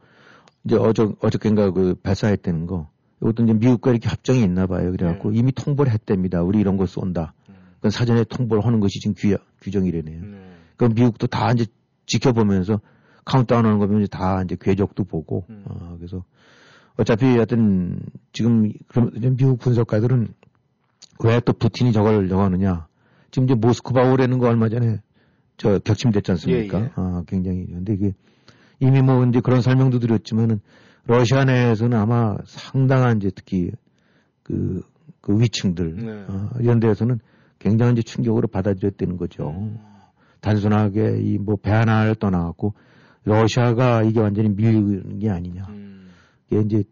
[0.65, 2.89] 이제 어저 어저께인가 그 발사했다는 거
[3.21, 4.91] 이것도 이제 미국과 이렇게 협정이 있나 봐요.
[4.91, 5.39] 그래갖고 네.
[5.39, 6.41] 이미 통보를 했답니다.
[6.41, 7.33] 우리 이런 거 쏜다.
[7.49, 7.55] 음.
[7.75, 10.21] 그건 사전에 통보를 하는 것이 지금 규, 규정이래네요.
[10.21, 10.37] 네.
[10.77, 11.65] 그럼 미국도 다 이제
[12.05, 12.79] 지켜보면서
[13.25, 15.63] 카운트다운 하는 거 보면 이제 다 이제 궤적도 보고, 음.
[15.65, 16.23] 어, 그래서
[16.97, 17.99] 어차피 하여튼
[18.33, 20.29] 지금 그럼 미국 분석가들은
[21.23, 22.87] 왜 또 푸틴이 저걸 저거 하느냐.
[23.31, 25.01] 지금 이제 모스크바호라는 거 얼마 전에
[25.57, 26.79] 저 격침됐지 않습니까?
[26.79, 26.91] 예, 예.
[26.95, 27.65] 아, 굉장히.
[27.67, 28.13] 근데 이게
[28.79, 30.59] 이미 뭐 이제 그런 설명도 드렸지만은
[31.05, 33.71] 러시아 내에서는 아마 상당한 이제 특히
[34.43, 34.81] 그,
[35.21, 36.11] 그 위층들, 네.
[36.27, 37.19] 어, 이런 데에서는
[37.59, 39.49] 굉장한 이제 충격으로 받아들였다는 거죠.
[39.49, 39.79] 음.
[40.41, 42.73] 단순하게 이 뭐 배 하나를 떠나갖고
[43.25, 45.65] 러시아가 이게 완전히 밀리는 게 아니냐.
[45.69, 46.09] 음.
[46.49, 46.83] 이게 이제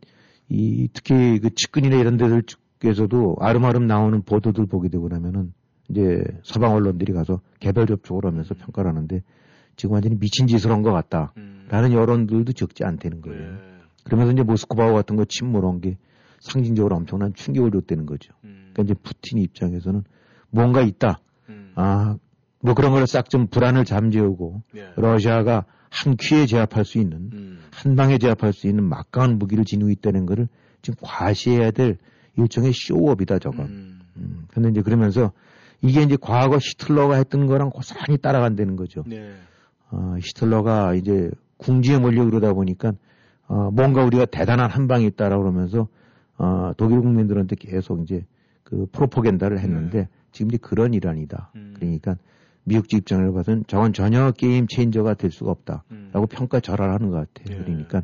[0.50, 5.54] 이 특히 그 측근이나 이런 데들 쪽에서도 아름아름 나오는 보도들 보게 되고 나면은
[5.89, 8.60] 이제 서방 언론들이 가서 개별 접촉을 하면서 음.
[8.60, 9.23] 평가를 하는데
[9.78, 11.34] 지금 완전히 미친 짓을 한 것 같다.
[11.38, 11.66] 음.
[11.70, 13.52] 라는 여론들도 적지 않다는 거예요.
[13.52, 13.58] 네.
[14.04, 15.98] 그러면서 이제 모스크바와 같은 거 침몰한 게
[16.42, 18.34] 상징적으로 엄청난 충격을 줬다는 거죠.
[18.44, 18.72] 음.
[18.74, 20.04] 그러니까 이제 푸틴 입장에서는
[20.50, 21.20] 뭔가 있다.
[21.50, 21.72] 음.
[21.76, 22.18] 아,
[22.62, 24.90] 뭐 그런 걸싹좀 불안을 잠재우고 예.
[24.96, 27.60] 러시아가 한 퀴에 제압할 수 있는 음.
[27.72, 30.48] 한 방에 제압할 수 있는 막강한 무기를 지니고 있다는 거를
[30.82, 31.98] 지금 과시해야 될
[32.36, 33.66] 일종의 쇼업이다 저건.
[33.68, 34.00] 음.
[34.18, 34.46] 음.
[34.50, 35.32] 근데 이제 그러면서
[35.82, 39.04] 이게 이제 과거 히틀러가 했던 거랑 고스란히 따라간다는 거죠.
[39.06, 39.34] 네.
[39.91, 42.93] 어, 히틀러가 이제 궁지에 몰려 그러다 보니까
[43.47, 45.88] 어, 뭔가 우리가 대단한 한 방이 있다라고 그러면서
[46.38, 48.26] 어, 독일 국민들한테 계속 이제
[48.63, 51.52] 그 프로포겐다를 했는데 지금 이제 그런 일환이다.
[51.56, 51.73] 음.
[51.76, 52.17] 그러니까
[52.65, 56.12] 미국 집 입장을 봐서는 저건 전혀 게임 체인저가 될 수가 없다라고 음.
[56.30, 57.58] 평가 절하하는 것 같아요.
[57.58, 57.63] 예.
[57.63, 58.04] 그러니까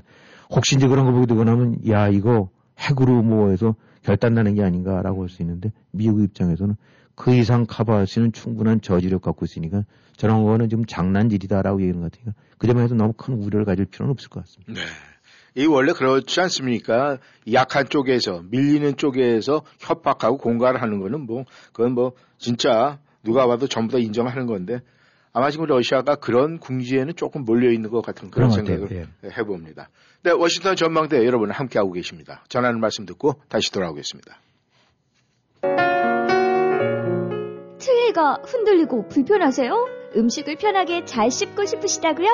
[0.49, 4.63] 혹시 이제 그런 거 보게 되고 나면 야 이거 핵으로 뭐 해서 결단 나는 게
[4.63, 6.75] 아닌가라고 할 수 있는데 미국 입장에서는
[7.15, 9.83] 그 이상 커버할 수 있는 충분한 저지력 갖고 있으니까
[10.17, 14.29] 저런 거는 지금 장난질이다라고 얘기하는 것 같으니까 그 점에서 너무 큰 우려를 가질 필요는 없을
[14.29, 14.73] 것 같습니다.
[14.73, 14.87] 네.
[15.55, 17.19] 이 원래 그렇지 않습니까?
[17.51, 23.93] 약한 쪽에서 밀리는 쪽에서 협박하고 공갈을 하는 거는 뭐 그건 뭐 진짜 누가 봐도 전부
[23.93, 24.79] 다 인정하는 건데
[25.31, 29.05] 아마 지금 러시아가 그런 궁지에는 조금 몰려 있는 것 같은 그런, 생각을 같아요.
[29.23, 29.89] 해봅니다.
[30.23, 32.43] 네, 워싱턴 전망대 여러분 함께하고 계십니다.
[32.49, 34.39] 전하는 말씀 듣고 다시 돌아오겠습니다.
[38.03, 39.87] 틀니가 흔들리고 불편하세요?
[40.15, 42.27] 음식을 편하게 잘 씹고 싶으시다고요?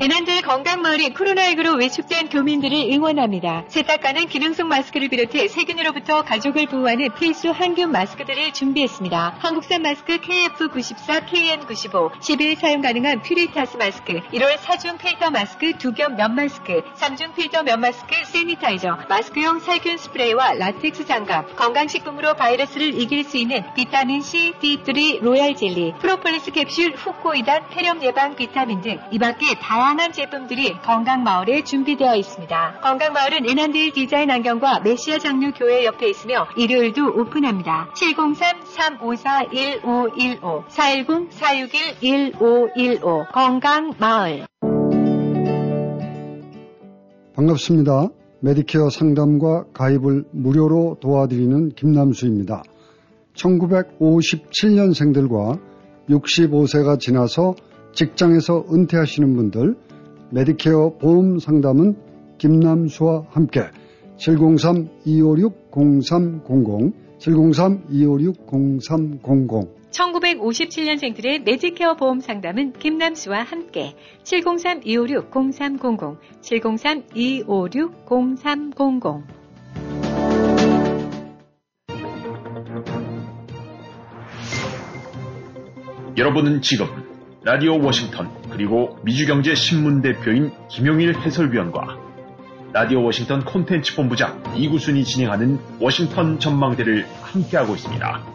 [0.00, 3.64] 애난데일 건강마을이 코로나19로 위축된 교민들을 응원합니다.
[3.68, 9.36] 세탁 가능 기능성 마스크를 비롯해 세균으로부터 가족을 보호하는 필수 항균 마스크들을 준비했습니다.
[9.38, 16.34] 한국산 마스크 KF94, KN95, 10일 사용 가능한 퓨리타스 마스크, 일회용 4중 필터 마스크, 2겹 면
[16.34, 23.36] 마스크, 3중 필터 면 마스크, sanitizer, 마스크용 살균 스프레이와 라텍스 장갑, 건강식품으로 바이러스를 이길 수
[23.36, 29.58] 있는 비타민 C, D3 로얄 젤리, 프로폴리스 캡슐, 후코이단, 폐렴 예방 비타민 등 이 밖에
[29.60, 32.80] 다양한 제품들이 건강마을에 준비되어 있습니다.
[32.82, 37.92] 건강마을은 에난데일 디자인 안경과 메시아 장로 교회 옆에 있으며 일요일도 오픈합니다.
[37.94, 44.46] 703-354-1515 410-461-1515 건강마을
[47.34, 48.08] 반갑습니다.
[48.40, 52.62] 메디케어 상담과 가입을 무료로 도와드리는 김남수입니다.
[53.34, 55.58] 1957년생들과
[56.08, 57.54] 65세가 지나서
[57.92, 59.76] 직장에서 은퇴하시는 분들
[60.30, 61.96] 메디케어 보험 상담은
[62.38, 63.60] 김남수와 함께
[64.16, 79.22] 703-256-0300 703-256-0300 1957년생들의 메디케어 보험 상담은 김남수와 함께 703-256-0300 703-256-0300
[86.16, 87.09] 여러분은 지금
[87.42, 91.98] 라디오 워싱턴 그리고 미주경제 신문 대표인 김용일 해설위원과
[92.74, 98.26] 라디오 워싱턴 콘텐츠 본부장 이구순이 진행하는 워싱턴 전망대를 함께하고 있습니다.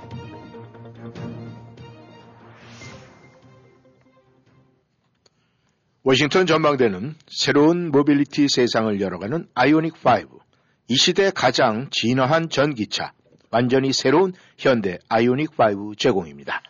[6.01, 10.39] 워싱턴 전망대는 새로운 모빌리티 세상을 열어가는 아이오닉 5,
[10.88, 13.14] 이 시대 가장 진화한 전기차,
[13.51, 16.64] 완전히 새로운 현대 아이오닉 5 제공입니다.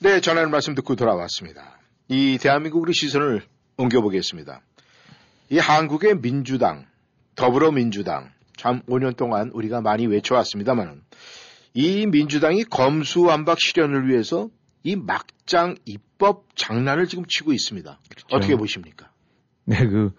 [0.00, 1.76] 네, 전하는 말씀 듣고 돌아왔습니다.
[2.06, 3.42] 이 대한민국의 시선을
[3.78, 4.60] 옮겨보겠습니다.
[5.50, 6.86] 이 한국의 민주당,
[7.34, 11.02] 더불어민주당, 참 5년 동안 우리가 많이 외쳐왔습니다만,
[11.74, 14.50] 이 민주당이 검수완박 실현을 위해서
[14.84, 17.98] 이 막장 입법 장난을 지금 치고 있습니다.
[18.08, 18.26] 그렇죠.
[18.30, 19.10] 어떻게 보십니까?
[19.64, 20.12] 네, 그,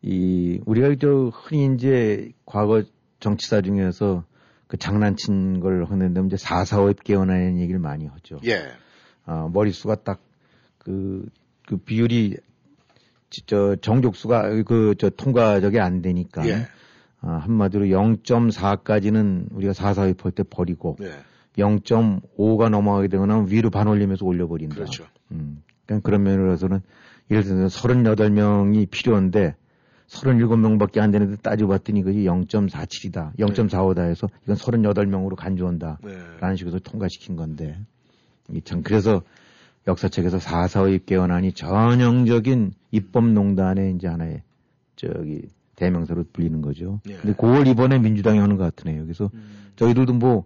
[0.00, 2.84] 이, 우리가 저 흔히 이제 과거
[3.18, 4.24] 정치사 중에서
[4.68, 8.38] 그 장난친 걸 하는데 이제 4, 4, 5입 개헌하는 얘기를 많이 하죠.
[8.46, 8.70] 예.
[9.28, 10.20] 아, 머릿수가 딱
[10.78, 11.26] 그,
[11.66, 12.38] 그 비율이
[13.46, 16.66] 저 정족수가 그 저 통과적이 안 되니까 예.
[17.20, 21.12] 아, 한마디로 0.4까지는 우리가 4, 4, 5때 버리고 예.
[21.62, 24.76] 0.5가 넘어가게 되거나 위로 반올림해서 올려버린다.
[24.76, 25.04] 그렇죠.
[25.32, 25.62] 음.
[25.84, 26.80] 그러니까 그런 면으로서는
[27.30, 29.56] 예를 들어서 38명이 필요한데
[30.06, 33.36] 37명밖에 안 되는데 따져봤더니 그게 0.47이다.
[33.36, 35.98] 0.45다 해서 이건 38명으로 간주한다.
[36.02, 36.16] 네.
[36.40, 37.78] 라는 식으로 통과시킨 건데.
[38.54, 39.22] 이참 그래서
[39.86, 44.42] 역사책에서 4, 4, 5입 개헌안이 전형적인 입법농단의 이제 하나의
[44.96, 45.42] 저기
[45.76, 47.00] 대명사로 불리는 거죠.
[47.08, 47.14] 예.
[47.14, 49.04] 근데 그걸 이번에 민주당이 하는 것 같으네요.
[49.04, 49.72] 그래서 음.
[49.76, 50.44] 저희들도 뭐,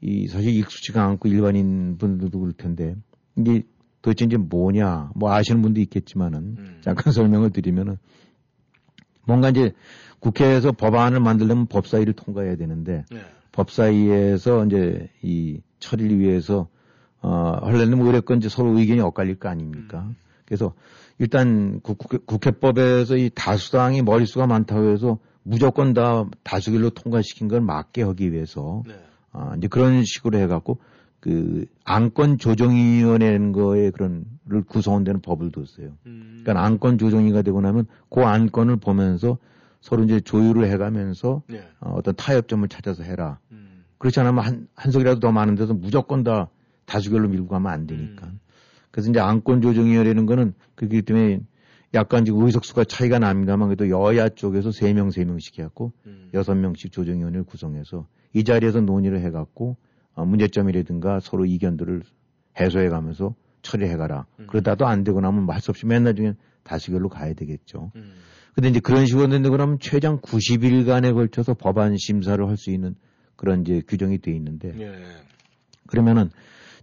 [0.00, 2.94] 이, 사실 익숙지가 않고 일반인 분들도 그럴 텐데,
[3.36, 3.62] 이게
[4.02, 6.78] 도대체 이제 뭐냐, 뭐 아시는 분도 있겠지만은, 음.
[6.82, 7.96] 잠깐 설명을 드리면은,
[9.26, 9.72] 뭔가 이제
[10.20, 13.20] 국회에서 법안을 만들려면 법사위를 통과해야 되는데, 예.
[13.52, 16.68] 법사위에서 이제 이 처리를 위해서,
[17.24, 20.04] 어, 하려면 의뢰건 이제 서로 의견이 엇갈릴 거 아닙니까?
[20.08, 20.16] 음.
[20.44, 20.74] 그래서
[21.18, 28.02] 일단 국, 국회, 국회법에서 이 다수당이 머릿수가 많다고 해서 무조건 다 다수결로 통과시킨 걸 막게
[28.02, 28.94] 하기 위해서 네.
[29.32, 30.78] 아, 이제 그런 식으로 해갖고
[31.20, 35.96] 그 안건 조정위원회라는 거에 그런 를 구성원되는 법을 뒀어요.
[36.04, 36.42] 음.
[36.42, 39.38] 그러니까 안건 조정위가 되고 나면 그 안건을 보면서
[39.80, 41.66] 서로 이제 조율을 해가면서 네.
[41.80, 43.38] 어, 어떤 타협점을 찾아서 해라.
[43.52, 43.84] 음.
[43.96, 46.50] 그렇지 않으면 한, 한 석이라도 더 많은 데서 무조건 다
[46.86, 48.26] 다수결로 밀고 가면 안 되니까.
[48.26, 48.40] 음.
[48.90, 51.40] 그래서 이제 안건 조정위원회라는 거는 그렇기 때문에
[51.94, 56.30] 약간 지금 의석수가 차이가 납니다만 그래도 여야 쪽에서 세 명 세명씩 해갖고 음.
[56.34, 59.76] 여섯 명씩 조정위원회를 구성해서 이 자리에서 논의를 해갖고
[60.14, 62.02] 어, 문제점이라든가 서로 이견들을
[62.60, 64.26] 해소해 가면서 처리해 가라.
[64.40, 64.46] 음.
[64.48, 67.92] 그러다도 안 되고 나면 뭐할수 없이 맨날 중에 다수결로 가야 되겠죠.
[67.96, 68.12] 음.
[68.54, 72.94] 근데 이제 그런 식으로 된다고 그러면 최장 90일간에 걸쳐서 법안 심사를 할 수 있는
[73.36, 74.94] 그런 이제 규정이 돼 있는데 예.
[75.88, 76.30] 그러면은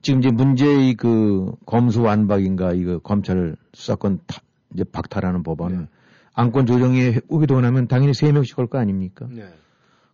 [0.02, 4.42] 지금 이제 문제의 그 검수 완박인가 이거 검찰 수사권 타-
[4.74, 5.88] 이제 박탈하는 법안을 네.
[6.34, 9.28] 안건 조정에 되고 나면 당연히 세 명씩 할거 아닙니까?
[9.30, 9.46] 네.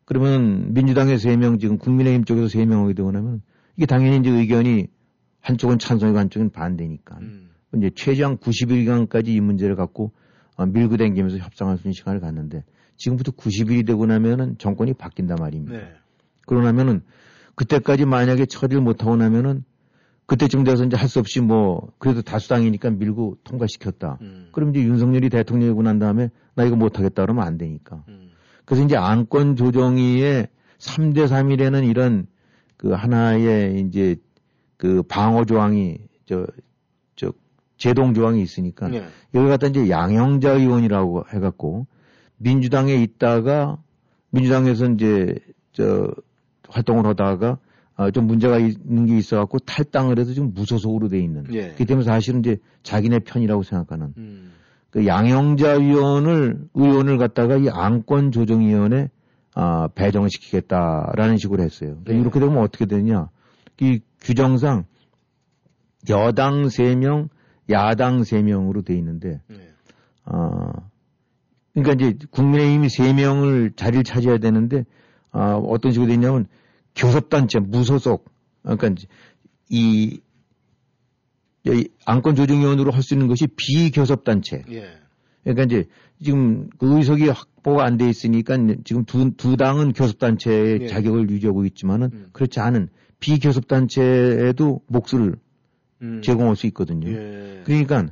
[0.06, 3.42] 그러면 민주당의 세 명 지금 국민의힘 쪽에서 세명 되고 나면
[3.76, 4.88] 이게 당연히 이제 의견이
[5.42, 7.50] 한쪽은 찬성이고 한쪽은 반대니까 음.
[7.76, 10.12] 이제 최장 90일간까지 이 문제를 갖고
[10.56, 12.64] 어, 밀고 당기면서 협상할 수 있는 시간을 갖는데
[12.98, 15.78] 지금부터 90일이 되고 나면은 정권이 바뀐단 말입니다.
[15.78, 15.94] 네.
[16.48, 17.02] 그러고 나면은
[17.56, 19.64] 그때까지 만약에 처리를 못하고 나면은
[20.28, 24.18] 그때쯤 돼서 이제 할 수 없이 뭐 그래도 다수당이니까 밀고 통과시켰다.
[24.22, 24.50] 음.
[24.52, 28.04] 그럼 이제 윤석열이 대통령이고 난 다음에 나 이거 못하겠다 그러면 안 되니까.
[28.10, 28.32] 음.
[28.66, 30.50] 그래서 이제 안건 조정위의
[30.80, 32.28] 3대 3이라는 이런
[32.76, 34.18] 그 하나의 이제
[34.76, 36.46] 그 방어 조항이 저,
[37.16, 37.32] 저
[37.78, 39.08] 제동 조항이 있으니까 네.
[39.34, 41.88] 여기 갖다 이제 양형자 의원이라고 해갖고
[42.38, 43.78] 민주당에 있다가
[44.32, 45.36] 민주당에서 이제
[45.72, 46.12] 저
[46.68, 47.60] 활동을 하다가
[47.98, 51.46] 아, 좀 문제가 있는 게 있어갖고 탈당을 해서 지금 무소속으로 돼 있는.
[51.52, 51.64] 예.
[51.64, 54.52] 그렇기 때문에 사실은 이제 자기네 편이라고 생각하는 음.
[54.92, 59.10] 그 양형자 의원을 의원을 갖다가 이 안건 조정위원회
[59.56, 61.98] 아, 배정을 시키겠다라는 식으로 했어요.
[62.06, 62.20] 네.
[62.20, 63.30] 이렇게 되면 어떻게 되냐?
[63.82, 64.86] 이 규정상
[66.10, 67.30] 여당 3명,
[67.72, 69.58] 야당 3명으로 돼 있는데 네.
[70.24, 70.72] 아,
[71.74, 74.86] 그러니까 이제 국민의힘이 3명을 자리를 차지해야 되는데
[75.32, 76.46] 아, 어떤 식으로 되냐면
[76.98, 78.26] 교섭단체 무소속
[78.64, 78.90] 그러니까
[79.70, 80.20] 이,
[81.66, 84.90] 이 안건 조정위원으로 할 수 있는 것이 비교섭단체 예.
[85.44, 85.86] 그러니까 이제
[86.22, 90.88] 지금 그 의석이 확보가 안 돼 있으니까 지금 두, 두 당은 교섭단체의 예.
[90.88, 92.28] 자격을 유지하고 있지만은 음.
[92.34, 92.90] 그렇지 않은
[93.20, 95.36] 비교섭단체에도 몫을
[96.02, 96.22] 음.
[96.24, 97.10] 제공할 수 있거든요.
[97.10, 97.62] 예.
[97.66, 98.08] 그러니까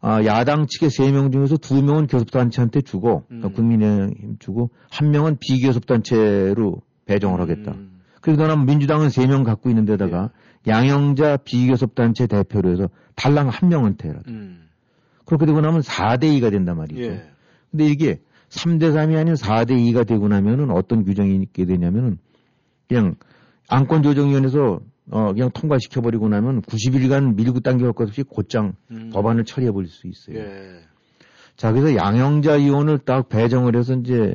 [0.00, 3.52] 아, 야당 측의 세 명 중에서 두 명은 교섭단체한테 주고 그러니까 음.
[3.54, 7.72] 국민의힘 주고 한 명은 비교섭단체로 배정을 하겠다.
[7.72, 7.93] 음.
[8.24, 10.30] 그러다 나면 민주당은 세 명 갖고 있는 데다가
[10.66, 10.70] 예.
[10.70, 14.20] 양형자 비교섭단체 대표로 해서 달랑 한 명한테 해라.
[14.28, 14.66] 음.
[15.26, 17.02] 그렇게 되고 나면 4대 2가 된단 말이죠.
[17.02, 17.22] 예.
[17.70, 22.18] 근데 이게 3대 3이 아닌 4대 2가 되고 나면은 어떤 규정이 있게 되냐면은
[22.88, 23.16] 그냥
[23.68, 29.10] 안건조정위원회에서 어 그냥 통과시켜버리고 나면 90일간 밀고 당겨갈 것 없이 곧장 음.
[29.12, 30.38] 법안을 처리해버릴 수 있어요.
[30.38, 30.80] 예.
[31.56, 34.34] 자 그래서 양형자 의원을 딱 배정을 해서 이제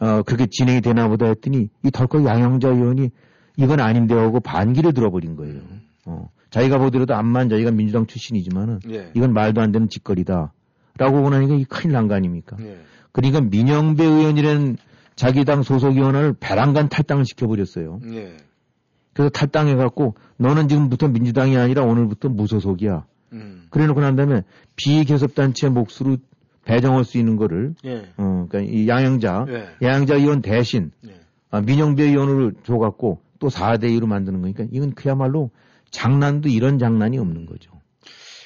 [0.00, 3.10] 어 그렇게 진행이 되나 보다 했더니 이 덜컥 양형자 의원이
[3.56, 5.54] 이건 아닌데 하고 반기를 들어버린 거예요.
[5.54, 5.80] 음.
[6.06, 9.10] 어 자기가 보더라도 암만 자기가 민주당 출신이지만은 예.
[9.14, 10.52] 이건 말도 안 되는 짓거리다.
[10.98, 12.56] 라고 하고 나니까 이 큰일 난 거 아닙니까?
[12.60, 12.78] 예.
[13.12, 14.76] 그러니까 민영배 의원이라는
[15.16, 18.00] 자기 당 소속 의원을 배란간 탈당을 시켜버렸어요.
[18.12, 18.36] 예.
[19.12, 23.04] 그래서 탈당해갖고 너는 지금부터 민주당이 아니라 오늘부터 무소속이야.
[23.32, 23.66] 음.
[23.70, 24.42] 그래 놓고 난 다음에
[24.76, 26.16] 비교섭단체 몫으로
[26.64, 28.08] 배정할 수 있는 거를, 예.
[28.16, 29.86] 어, 그러니까 이 양형자, 예.
[29.86, 31.20] 양형자 의원 대신 예.
[31.50, 35.50] 아, 민영배 의원으로 줘갖고 또 4대 2로 만드는 거니까 이건 그야말로
[35.90, 37.72] 장난도 이런 장난이 없는 거죠.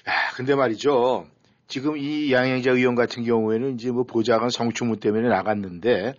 [0.06, 1.26] 아, 근데 말이죠.
[1.66, 6.14] 지금 이 양행자 의원 같은 경우에는 이제 뭐 보좌관 성추문 때문에 나갔는데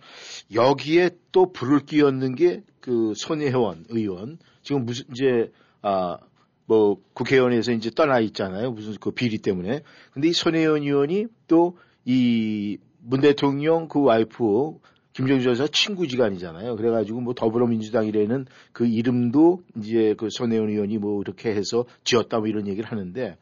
[0.54, 5.50] 여기에 또 불을 끼얹는 게 그 손혜원 의원 지금 무슨 이제
[5.82, 6.18] 아
[6.66, 8.72] 뭐 국회의원에서 이제 떠나 있잖아요.
[8.72, 9.80] 무슨 그 비리 때문에.
[10.12, 12.78] 근데 이 손혜원 의원이 또 이
[13.08, 14.78] 문 대통령 그 와이프
[15.12, 16.74] 김정주 여사 친구 지간이잖아요.
[16.74, 22.66] 그래가지고 뭐 더불어민주당이라는 그 이름도 이제 그 손혜원 의원이 뭐 이렇게 해서 지었다 뭐 이런
[22.66, 23.36] 얘기를 하는데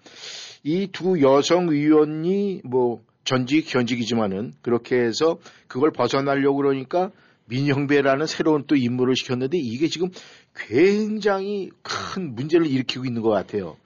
[0.65, 7.11] 이 두 여성 의원이 뭐 전직 현직이지만은 그렇게 해서 그걸 벗어나려고 그러니까
[7.47, 10.11] 민형배라는 새로운 또 임무를 시켰는데 이게 지금
[10.55, 13.77] 굉장히 큰 문제를 일으키고 있는 것 같아요.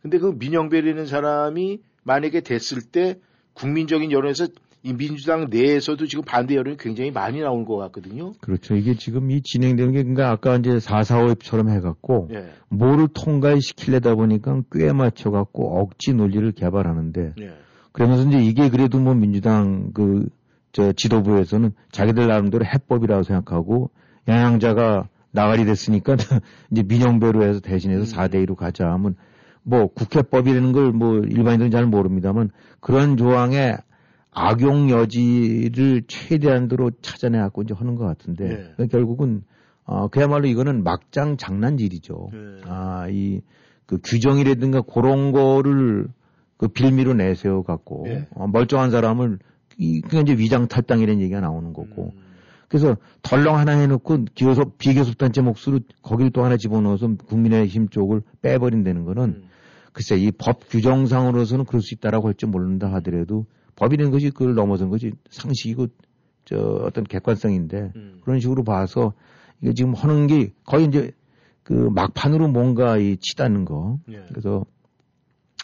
[0.00, 3.18] 근데 그 민영배라는 사람이 만약에 됐을 때
[3.54, 4.48] 국민적인 여론에서
[4.84, 8.32] 이 민주당 내에서도 지금 반대 여론이 굉장히 많이 나올 것 같거든요.
[8.40, 8.74] 그렇죠.
[8.74, 12.50] 이게 지금 이 진행되는 게 그러니까 아까 이제 445처럼 해갖고 예.
[12.68, 17.52] 뭐를 통과시키려다 보니까 꽤 맞춰갖고 억지 논리를 개발하는데 예.
[17.92, 20.28] 그러면서 이제 이게 그래도 뭐 민주당 그
[20.72, 23.90] 저 지도부에서는 자기들 나름대로 해법이라고 생각하고
[24.26, 26.16] 양양자가 나가리 됐으니까
[26.72, 28.18] 이제 민영배로 해서 대신해서 음.
[28.18, 29.14] 4대 2로 가자 하면
[29.62, 32.50] 뭐 국회법이라는 걸 뭐 일반인들은 잘 모릅니다만
[32.80, 33.76] 그런 조항에
[34.30, 38.54] 악용 여지를 최대한으로 찾아내갖고 이제 하는 것 같은데 네.
[38.76, 39.42] 그러니까 결국은
[39.84, 42.30] 어 그야말로 이거는 막장 장난질이죠.
[42.32, 42.38] 네.
[42.66, 43.40] 아 이
[43.86, 46.06] 그 규정이라든가 그런 거를
[46.56, 48.26] 그 빌미로 내세워 갖고 네.
[48.34, 49.38] 어, 멀쩡한 사람을
[49.76, 52.20] 이 그게 이제 위장 탈당이라는 얘기가 나오는 거고 음.
[52.68, 59.04] 그래서 덜렁 하나 해놓고 기교섭 비교섭 단체 몫으로 거기를 또 하나 집어넣어서 국민의힘 쪽을 빼버린다는
[59.04, 59.42] 거는 음.
[59.92, 65.12] 글쎄 이 법 규정상으로서는 그럴 수 있다라고 할지 모른다 하더라도 법이라는 것이 그걸 넘어선 것이
[65.30, 65.88] 상식이고
[66.44, 68.20] 저 어떤 객관성인데 음.
[68.24, 69.12] 그런 식으로 봐서
[69.60, 71.12] 이게 지금 하는 게 거의 이제
[71.62, 74.24] 그 막판으로 뭔가 이 치다는 거 예.
[74.28, 74.64] 그래서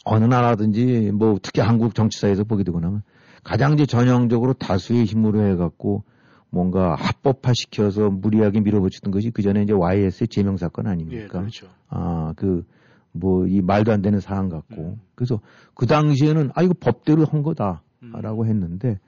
[0.04, 3.02] 어느 나라든지 뭐 특히 한국 정치사에서 보게 되고 나면
[3.42, 6.04] 가장 이제 전형적으로 다수의 힘으로 해갖고
[6.50, 11.40] 뭔가 합법화 시켜서 무리하게 밀어붙이던 것이 그 전에 이제 YS의 제명 사건 예, 아닙니까?
[11.40, 11.66] 그렇죠.
[11.88, 12.64] 아, 그,
[13.12, 14.82] 뭐, 이 말도 안 되는 사안 같고.
[14.82, 15.00] 음.
[15.14, 15.40] 그래서
[15.74, 17.82] 그 당시에는, 아, 이거 법대로 한 거다.
[18.02, 18.12] 음.
[18.20, 18.98] 라고 했는데,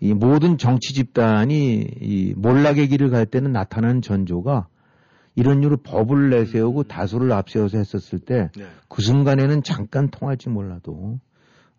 [0.00, 4.68] 이 모든 정치 집단이 이 몰락의 길을 갈 때는 나타나는 전조가
[5.34, 6.84] 이런 이유로 법을 내세우고 음.
[6.88, 8.64] 다수를 앞세워서 했었을 때 네.
[8.88, 11.18] 그 순간에는 잠깐 통할지 몰라도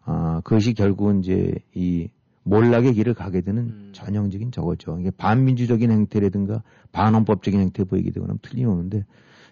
[0.03, 2.09] 아, 그것이 결국은 이제 이
[2.43, 3.89] 몰락의 길을 가게 되는 음.
[3.93, 4.97] 전형적인 저거죠.
[4.99, 9.05] 이게 반민주적인 행태라든가 반헌법적인 행태 보이게 되거나 틀림없는데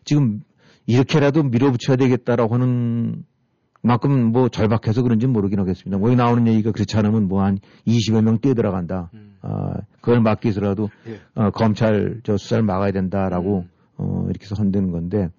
[0.03, 0.41] 지금
[0.87, 3.23] 이렇게라도 밀어붙여야 되겠다라고 하는
[3.81, 5.97] 만큼 뭐 절박해서 그런지 모르긴 하겠습니다.
[5.97, 9.11] 뭐 여기 나오는 얘기가 그렇지 않으면 뭐 한 20여 명 뛰어 들어간다.
[9.13, 9.37] 음.
[9.41, 11.19] 아, 그걸 막기 위해서라도 예.
[11.35, 13.69] 어, 검찰 저 수사를 막아야 된다라고 음.
[13.97, 15.29] 어, 이렇게 해서 헌대는 건데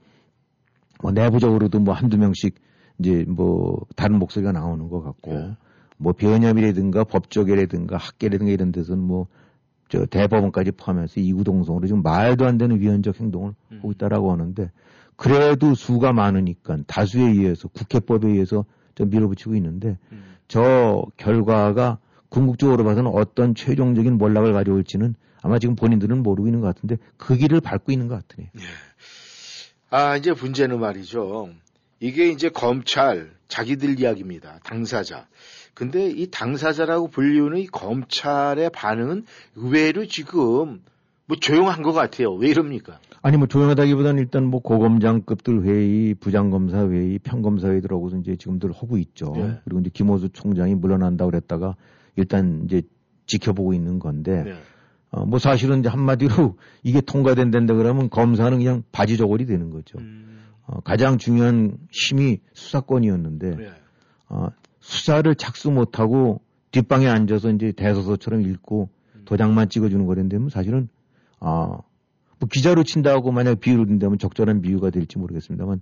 [1.03, 2.55] 뭐 내부적으로도 뭐 한두 명씩
[3.01, 5.57] 이제 뭐 다른 목소리가 나오는 것 같고 예.
[5.97, 9.27] 뭐 변협이라든가 법조계라든가 학계라든가 이런 데서는 뭐
[9.89, 13.79] 저 대법원까지 포함해서 이구동성으로 지금 말도 안 되는 위헌적 행동을 음.
[13.79, 14.71] 하고 있다라고 하는데
[15.19, 18.65] 그래도 수가 많으니까 다수에 의해서 국회법에 의해서
[18.95, 20.37] 좀 밀어붙이고 있는데 음.
[20.47, 21.99] 저 결과가
[22.29, 27.61] 궁극적으로 봐서는 어떤 최종적인 몰락을 가져올지는 아마 지금 본인들은 모르고 있는 것 같은데 그 길을
[27.61, 28.51] 밟고 있는 것 같으네요.
[29.91, 31.51] 아, 이제 문제는 말이죠.
[31.99, 34.61] 이게 이제 검찰, 자기들 이야기입니다.
[34.63, 35.27] 당사자.
[35.75, 40.81] 근데 이 당사자라고 불리우는 이 검찰의 반응은 의외로 지금
[41.27, 42.33] 뭐 조용한 것 같아요.
[42.35, 43.01] 왜 이럽니까?
[43.23, 49.33] 아니 뭐 조용하다기보다는 일단 뭐 고검장급들 회의, 부장검사 회의, 평검사 회의들하고서 이제 지금들 하고 있죠.
[49.35, 49.59] 네.
[49.65, 51.75] 그리고 이제 김호수 총장이 물러난다고 그랬다가
[52.17, 52.83] 일단 이제
[53.27, 54.55] 지켜보고 있는 건데 네.
[55.11, 59.99] 어, 뭐 사실은 이제 한마디로 이게 통과된다는데 그러면 검사는 그냥 바지 저고리 되는 거죠.
[59.99, 63.71] 음, 어, 가장 중요한 힘이 수사권이었는데 네.
[64.29, 64.49] 어,
[64.81, 66.41] 수사를 착수 못하고
[66.71, 68.91] 뒷방에 앉아서 이제 대서서처럼 읽고
[69.25, 70.89] 도장만 찍어주는 거랬는데 뭐 사실은
[71.41, 71.79] 아,
[72.41, 75.81] 뭐 기자로 친다고 만약 비유를 든다면 적절한 비유가 될지 모르겠습니다만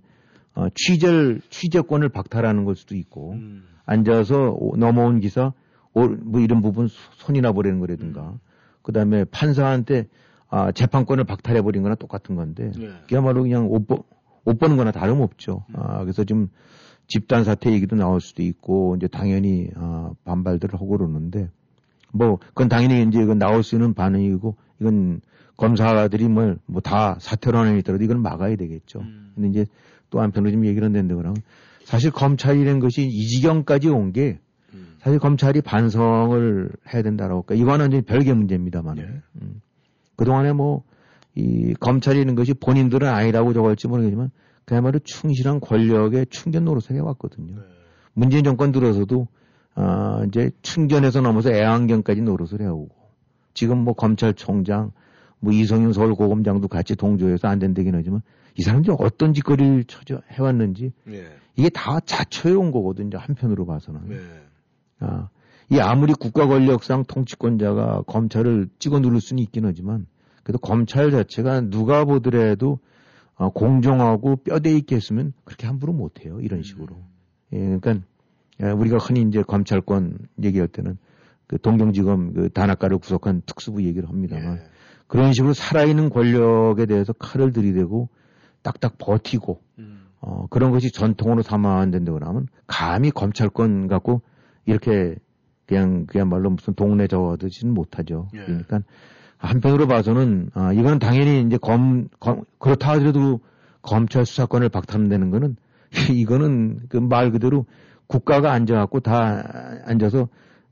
[0.55, 5.53] 어, 취재를 취재권을 박탈하는 걸 수도 있고 음, 앉아서 오- 넘어온 기사
[5.93, 8.39] 오- 뭐 이런 부분 소- 손이나 보내는 거라든가
[8.81, 10.07] 그다음에 판사한테
[10.49, 12.89] 아, 재판권을 박탈해 버린 거나 똑같은 건데 네.
[13.09, 14.03] 그야말로 그냥 옷, 버,
[14.45, 15.65] 옷 버는 거나 다름없죠.
[15.73, 16.47] 아, 그래서 지금
[17.07, 21.49] 집단 사태 얘기도 나올 수도 있고, 이제 당연히, 아, 반발들을 하고 그러는데,
[22.13, 25.21] 뭐, 그건 당연히 이제 이건 나올 수 있는 반응이고, 이건
[25.57, 28.99] 검사들이 뭘, 뭐 다 사퇴로 하는 있더라도 이걸 막아야 되겠죠.
[28.99, 29.31] 음.
[29.35, 29.65] 근데 이제
[30.09, 31.41] 또 한편으로 좀 얘기를 한다는데 그러면
[31.83, 34.39] 사실 검찰이라는 것이 이 지경까지 온게
[34.73, 34.95] 음.
[34.99, 37.55] 사실 검찰이 반성을 해야 된다라고 할까.
[37.55, 38.97] 이거는 이제 별개 문제입니다만.
[38.97, 39.01] 예.
[39.41, 39.61] 음.
[40.15, 40.83] 그동안에 뭐,
[41.35, 44.31] 이 검찰이라는 것이 본인들은 아니라고 할지 모르겠지만
[44.65, 47.55] 그야말로 충실한 권력의 충견 노릇을 해왔거든요.
[47.55, 47.61] 네.
[48.13, 49.27] 문재인 정권 들어서도
[49.75, 52.89] 아, 이제 충견에서 넘어서 애완견까지 노릇을 해오고
[53.53, 54.91] 지금 뭐 검찰총장
[55.39, 58.21] 뭐 이성윤 서울고검장도 같이 동조해서 안 된다긴 하지만
[58.55, 61.25] 이 사람들이 어떤 짓거리를 쳐져 해왔는지 네.
[61.55, 63.17] 이게 다 자초해 온 거거든요.
[63.17, 64.09] 한편으로 봐서는.
[64.09, 64.17] 네.
[64.99, 65.29] 아,
[65.69, 70.07] 이 아무리 국가 권력상 통치권자가 검찰을 찍어 누를 수는 있긴 하지만
[70.43, 72.79] 그래도 검찰 자체가 누가 보더라도
[73.35, 76.39] 어, 공정하고 뼈대 있게 했으면 그렇게 함부로 못 해요.
[76.41, 76.95] 이런 식으로.
[77.53, 77.99] 예, 그러니까
[78.61, 80.97] 예, 우리가 흔히 이제 검찰권 얘기할 때는
[81.45, 84.76] 그 동경지검 그 단학가를 구속한 특수부 얘기를 합니다만 예.
[85.07, 88.09] 그런 식으로 살아있는 권력에 대해서 칼을 들이대고
[88.61, 90.05] 딱딱 버티고 음.
[90.19, 94.21] 어, 그런 것이 전통으로 삼아 안 된다고 하면 감히 검찰권 갖고
[94.65, 95.15] 이렇게
[95.65, 98.27] 그냥 그야말로 무슨 동네 저어듯이는 못하죠.
[98.33, 98.39] 예.
[98.39, 98.81] 그러니까
[99.37, 103.39] 한편으로 봐서는 아, 이거는 당연히 이제 검, 검 그렇다 하더라도
[103.81, 105.55] 검찰 수사권을 박탈한다는 거는
[106.13, 107.65] 이거는 그 말 그대로
[108.07, 109.43] 국가가 앉아갖고 다
[109.85, 110.27] 앉아서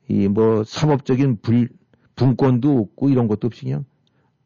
[0.09, 1.69] 이 뭐 사법적인 불
[2.15, 3.85] 분권도 없고 이런 것도 없이 그냥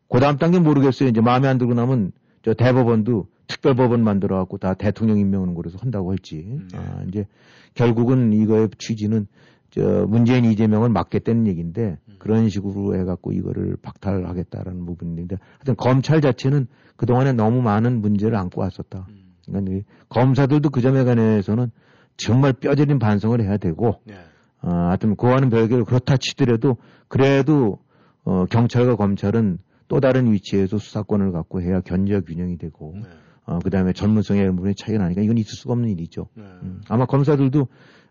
[0.10, 1.10] 그 다음 단계 모르겠어요.
[1.10, 2.12] 이제 마음에 안 들고 나면
[2.44, 6.46] 저저 대법원도 특별법원 만들어 갖고 다 대통령 임명하는 거라서 한다고 했지.
[6.72, 6.78] 네.
[6.78, 7.26] 아, 이제
[7.74, 9.28] 결국은 이거의 취지는
[9.72, 12.16] 저 문재인 이재명을 막겠다는 얘기인데 음.
[12.18, 19.06] 그런 식으로 해갖고 이거를 박탈하겠다라는 부분인데 하여튼 검찰 자체는 그동안에 너무 많은 문제를 안고 왔었다.
[19.10, 19.34] 음.
[19.46, 21.72] 그러니까 이 검사들도 그 점에 관해서는
[22.18, 24.16] 정말 뼈저린 반성을 해야 되고 네.
[24.62, 27.80] 어, 하여튼 그와는 별개로 그렇다 치더라도 그래도
[28.26, 29.60] 어, 경찰과 검찰은
[29.90, 33.04] 또 다른 위치에서 수사권을 갖고 해야 견제 균형이 되고 네.
[33.46, 36.30] 어, 그다음에 전문성의 부분에 차이가 나니까 이건 있을 수가 없는 일이죠.
[36.36, 36.44] 네.
[36.44, 37.68] 음, 아마 검사들도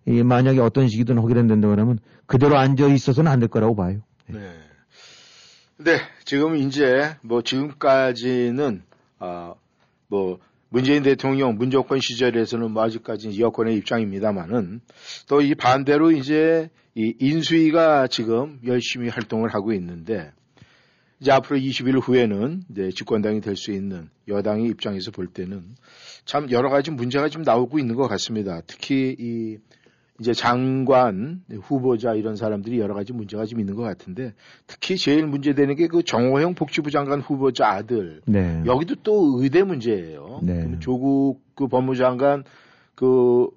[0.07, 4.01] 이 만약에 어떤 시기든 하게 된다고 하면 그대로 앉아 있어서는 안 될 거라고 봐요.
[4.27, 4.39] 네.
[5.79, 8.83] 네, 지금 이제 뭐 지금까지는
[9.21, 9.55] 아,
[10.09, 10.39] 뭐
[10.71, 14.81] 문재인 대통령 문정권 시절에서는 뭐 아직까지 여권의 입장입니다만은
[15.29, 20.33] 또 이 반대로 이제 이 인수위가 지금 열심히 활동을 하고 있는데
[21.21, 25.65] 이제 앞으로 20일 후에는 이제 집권당이 될 수 있는 여당의 입장에서 볼 때는
[26.25, 28.61] 참 여러 가지 문제가 좀 나오고 있는 것 같습니다.
[28.67, 29.59] 특히 이
[30.21, 34.35] 이제 장관 후보자 이런 사람들이 여러 가지 문제가 좀 있는 것 같은데
[34.67, 38.63] 특히 제일 문제되는 게 그 정호영 복지부 장관 후보자 아들 네.
[38.67, 40.41] 여기도 또 의대 문제예요.
[40.43, 40.79] 네.
[40.81, 42.45] 조국 그 법무장관
[42.97, 43.49] 그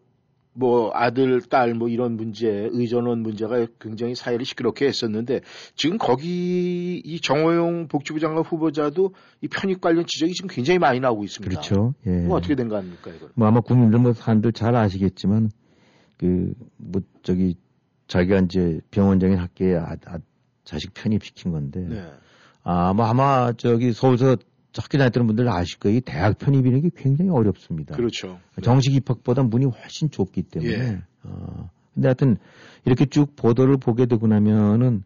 [0.53, 5.41] 뭐 아들 딸 뭐 이런 문제 의전원 문제가 굉장히 사회를 시끄럽게 했었는데
[5.75, 11.23] 지금 거기 이 정호영 복지부 장관 후보자도 이 편입 관련 지적이 지금 굉장히 많이 나오고
[11.23, 11.49] 있습니다.
[11.49, 11.93] 그렇죠.
[12.05, 12.09] 예.
[12.27, 13.29] 뭐 어떻게 된 거 아닙니까 이거?
[13.35, 15.49] 뭐 아마 국민들 뭐 사람들 잘 아시겠지만
[16.17, 17.55] 그 뭐 저기
[18.07, 20.17] 자기가 이제 병원장인 학교에 아, 아,
[20.65, 22.03] 자식 편입시킨 건데 네.
[22.63, 24.35] 아, 뭐 아마 저기 서울서
[24.78, 25.97] 학교 다녔던 분들 아실 거예요.
[25.97, 27.95] 이 대학 편입이라는 게 굉장히 어렵습니다.
[27.95, 28.39] 그렇죠.
[28.61, 30.72] 정식 입학보다 문이 훨씬 좁기 때문에.
[30.74, 31.03] 예.
[31.24, 32.38] 어, 근데 하여튼
[32.86, 35.03] 이렇게 쭉 보도를 보게 되고 나면은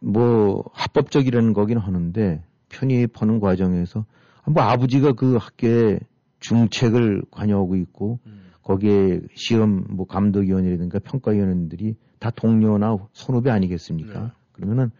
[0.00, 4.04] 뭐 합법적이라는 거긴 하는데 편입하는 과정에서
[4.46, 6.00] 뭐 아버지가 그 학교에
[6.40, 8.50] 중책을 관여하고 있고 음.
[8.62, 14.20] 거기에 시험 뭐 감독위원이라든가 평가위원들이 다 동료나 선후배 아니겠습니까?
[14.20, 14.28] 네.
[14.52, 14.90] 그러면은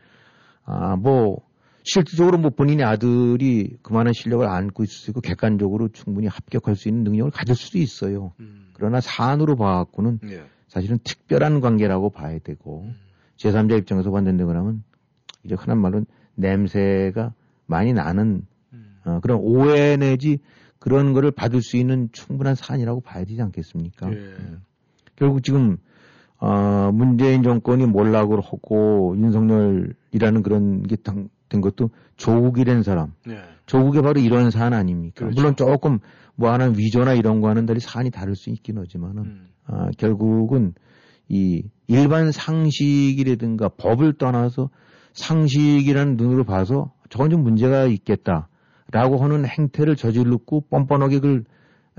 [0.64, 1.47] 아 뭐
[1.82, 7.04] 실질적으로 뭐 본인의 아들이 그만한 실력을 안고 있을 수 있고 객관적으로 충분히 합격할 수 있는
[7.04, 8.32] 능력을 가질 수도 있어요.
[8.40, 8.70] 음.
[8.74, 10.44] 그러나 사안으로 봐갖고는 예.
[10.66, 12.94] 사실은 특별한 관계라고 봐야 되고 음.
[13.36, 14.82] 제3자 입장에서 판단되고 나면
[15.44, 16.04] 이제 흔한 말로
[16.34, 17.32] 냄새가
[17.66, 18.96] 많이 나는 음.
[19.04, 20.38] 어, 그런 오해 내지
[20.78, 24.10] 그런 거를 받을 수 있는 충분한 사안이라고 봐야 되지 않겠습니까?
[24.10, 24.14] 예.
[24.14, 24.62] 음.
[25.16, 25.78] 결국 지금
[26.38, 30.96] 어, 문재인 정권이 몰락을 하고 윤석열이라는 그런 게
[31.48, 33.38] 된 것도 조국이라는 사람, 네.
[33.66, 35.20] 조국이 바로 이런 사안 아닙니까?
[35.20, 35.34] 그렇죠.
[35.34, 35.98] 물론 조금
[36.34, 39.48] 뭐 하는 위조나 이런 거와는 달리 사안이 다를 수 있긴 하지만은 음.
[39.66, 40.74] 아, 결국은
[41.28, 44.70] 이 일반 상식이라든가 법을 떠나서
[45.12, 51.44] 상식이라는 눈으로 봐서 저건 좀 문제가 있겠다라고 하는 행태를 저질렀고 뻔뻔하게 그걸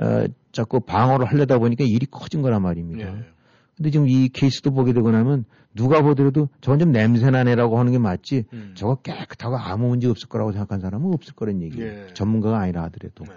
[0.02, 3.08] 어, 자꾸 방어를 하려다 보니까 일이 커진 거란 말입니다.
[3.08, 3.26] 예.
[3.80, 7.97] 근데 지금 이 케이스도 보게 되고 나면 누가 보더라도 저건 좀 냄새나 네라고 하는 게
[7.97, 8.73] 맞지 음.
[8.75, 11.88] 저거 깨끗하고 아무 문제 없을 거라고 생각한 사람은 없을 거란 얘기예요.
[11.89, 12.13] 예.
[12.13, 13.23] 전문가가 아니라 하더라도.
[13.23, 13.32] 네.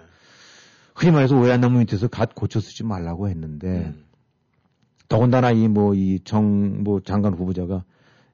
[0.95, 4.03] 흔히 말해서 오해 안 나무 밑에서 갓 고쳐 쓰지 말라고 했는데 음.
[5.07, 7.85] 더군다나 이 뭐 이 정뭐 장관 후보자가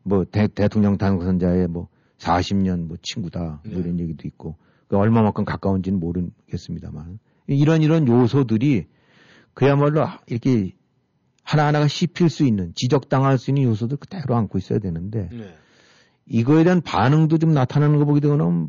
[0.01, 3.79] 뭐 대, 대통령 당선자의 뭐 40년 뭐 친구다 뭐 네.
[3.81, 4.55] 이런 얘기도 있고
[4.87, 8.87] 그 얼마만큼 가까운지는 모르겠습니다만 이런 이런 요소들이
[9.53, 10.71] 그야말로 이렇게
[11.49, 15.55] 하나하나가 씹힐 수 있는 지적당할 수 있는 요소들 그대로 안고 있어야 되는데 네.
[16.27, 18.67] 이거에 대한 반응도 좀 나타나는 거 보게 되거나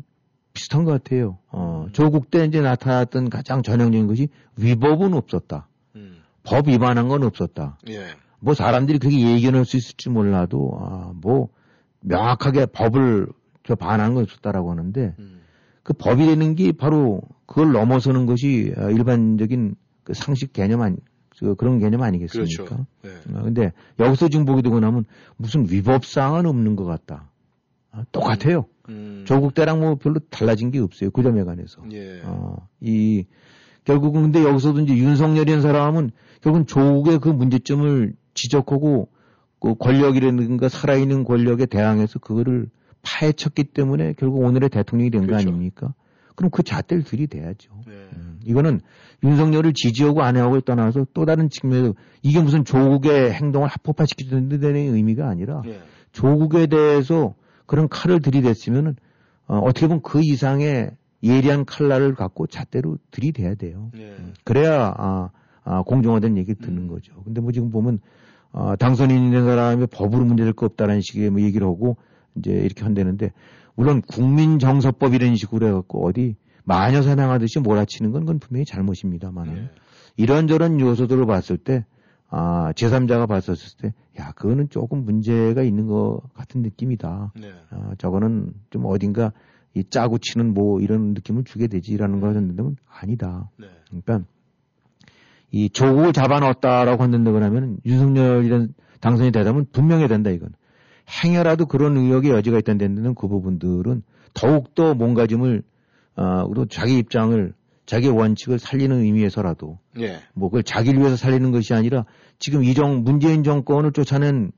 [0.53, 1.37] 비슷한 것 같아요.
[1.51, 1.93] 어, 음.
[1.93, 5.67] 조국 때 이제 나타났던 가장 전형적인 것이 위법은 없었다.
[5.95, 6.23] 음.
[6.41, 7.77] 법 위반한 건 없었다.
[7.89, 8.07] 예.
[8.39, 11.49] 뭐 사람들이 그렇게 얘기할 수 있을지 몰라도 아, 뭐
[11.99, 13.27] 명확하게 법을
[13.63, 15.41] 저 반하는 건 없었다라고 하는데 음.
[15.83, 20.97] 그 법이라는 게 바로 그걸 넘어서는 것이 아, 일반적인 그 상식 개념 아니
[21.41, 22.63] 그 그런 개념 아니겠습니까?
[22.63, 22.85] 그렇죠.
[23.01, 23.09] 네.
[23.33, 25.05] 아, 근데 여기서 지금 보게 되고 나면
[25.37, 27.31] 무슨 위법사항은 없는 것 같다.
[27.91, 28.65] 아, 똑같아요.
[28.89, 29.23] 음.
[29.25, 31.09] 조국 때랑 뭐 별로 달라진 게 없어요.
[31.09, 31.81] 그 점에 관해서.
[31.91, 32.21] 예.
[32.23, 33.25] 어, 이,
[33.85, 36.11] 결국은 근데 여기서도 이제 윤석열이라는 사람은
[36.41, 39.09] 결국은 조국의 그 문제점을 지적하고
[39.59, 42.69] 그 권력이라든가 살아있는 권력에 대항해서 그거를
[43.01, 45.49] 파헤쳤기 때문에 결국 오늘의 대통령이 된거 그렇죠.
[45.49, 45.95] 아닙니까?
[46.35, 47.71] 그럼 그 잣대를 들이대야죠.
[47.87, 47.93] 네.
[48.15, 48.81] 음, 이거는
[49.23, 55.61] 윤석열을 지지하고 안 하고에 떠나서 또 다른 측면에서 이게 무슨 조국의 행동을 합법화시키는 의미가 아니라
[55.65, 55.79] 예.
[56.11, 57.35] 조국에 대해서
[57.65, 58.95] 그런 칼을 들이댔으면은
[59.47, 60.91] 어, 어떻게 보면 그 이상의
[61.23, 63.91] 예리한 칼날을 갖고 잣대로 들이대야 돼요.
[63.97, 64.15] 예.
[64.17, 65.29] 음, 그래야 아,
[65.63, 66.87] 아, 공정화된 얘기를 듣는 음.
[66.87, 67.13] 거죠.
[67.23, 67.99] 근데 뭐 지금 보면
[68.53, 71.97] 아, 당선인 된 사람이 법으로 문제될 거 없다라는 식의 뭐 얘기를 하고
[72.35, 73.31] 이제 이렇게 한다는데
[73.75, 79.69] 물론 국민정서법 이런 식으로 해갖고 어디 마녀 사냥하듯이 몰아치는 건 그건 분명히 잘못입니다만 예.
[80.17, 81.85] 이런저런 요소들을 봤을 때
[82.33, 87.33] 아, 제3자가 봤었을 때, 야, 그거는 조금 문제가 있는 것 같은 느낌이다.
[87.35, 87.51] 네.
[87.69, 89.33] 아, 저거는 좀 어딘가
[89.73, 93.49] 이 짜고 치는 뭐 이런 느낌을 주게 되지라는 걸 했는데 아니다.
[93.59, 93.67] 네.
[93.87, 94.21] 그러니까
[95.51, 100.53] 이 조국을 잡아넣었다라고 한다고 하면 윤석열이란 당선이 되다면 분명해야 된다 이건.
[101.23, 104.03] 행여라도 그런 의혹의 여지가 있다는 데는 그 부분들은
[104.33, 105.63] 더욱더 뭔가짐을
[106.15, 107.53] 어, 그리고 자기 입장을
[107.85, 110.19] 자기 원칙을 살리는 의미에서라도 예.
[110.33, 112.05] 뭐 그걸 자기를 위해서 살리는 것이 아니라
[112.39, 114.51] 지금 이정 문재인 정권을 쫓아낸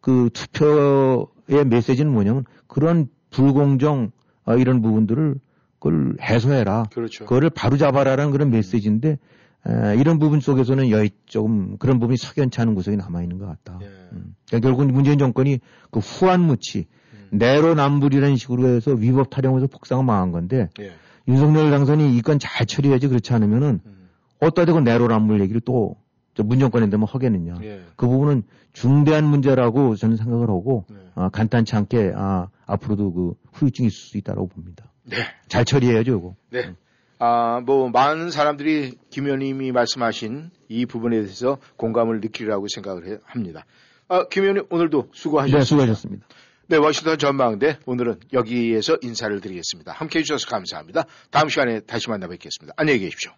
[0.00, 4.12] 그 투표의 메시지는 뭐냐면 그런 불공정
[4.44, 5.34] 어, 이런 부분들을
[5.78, 6.84] 그걸 해소해라.
[6.92, 7.24] 그렇죠.
[7.24, 9.18] 그거를 바로 잡아라라는 그런 메시지인데
[9.68, 13.78] 에, 이런 부분 속에서는 여의 조금 그런 부분이 석연치 않은 구석이 남아 있는 것 같다.
[13.82, 13.86] 예.
[14.12, 14.34] 음.
[14.46, 15.58] 그러니까 결국 문재인 정권이
[15.90, 17.05] 그 후한무치 음.
[17.38, 20.92] 내로남불이라는 식으로 해서 위법 타령해서 폭상을 망한 건데 예.
[21.28, 24.08] 윤석열 당선이 이 건 잘 처리해야지 그렇지 않으면은 음.
[24.40, 27.54] 어디다 대고 내로남불 얘기를 또저 문정권인데 뭐 하겠느냐.
[27.62, 27.80] 예.
[27.96, 30.96] 그 부분은 중대한 문제라고 저는 생각을 하고 네.
[31.14, 34.92] 아, 간단치 않게 아, 앞으로도 그 후유증이 있을 수 있다고 봅니다.
[35.04, 35.16] 네.
[35.48, 36.34] 잘 처리해야죠, 이거.
[36.50, 36.74] 네.
[37.18, 43.64] 아, 뭐, 많은 사람들이 김 의원님이 말씀하신 이 부분에 대해서 공감을 느끼리라고 생각을 해- 합니다.
[44.08, 45.58] 아, 김 의원님 오늘도 수고하셨습니다.
[45.58, 46.26] 네, 수고하셨습니다.
[46.68, 49.92] 네, 워싱턴 전망대 오늘은 여기에서 인사를 드리겠습니다.
[49.92, 51.04] 함께해 주셔서 감사합니다.
[51.30, 52.74] 다음 시간에 다시 만나 뵙겠습니다.
[52.76, 53.32] 안녕히 계십시오.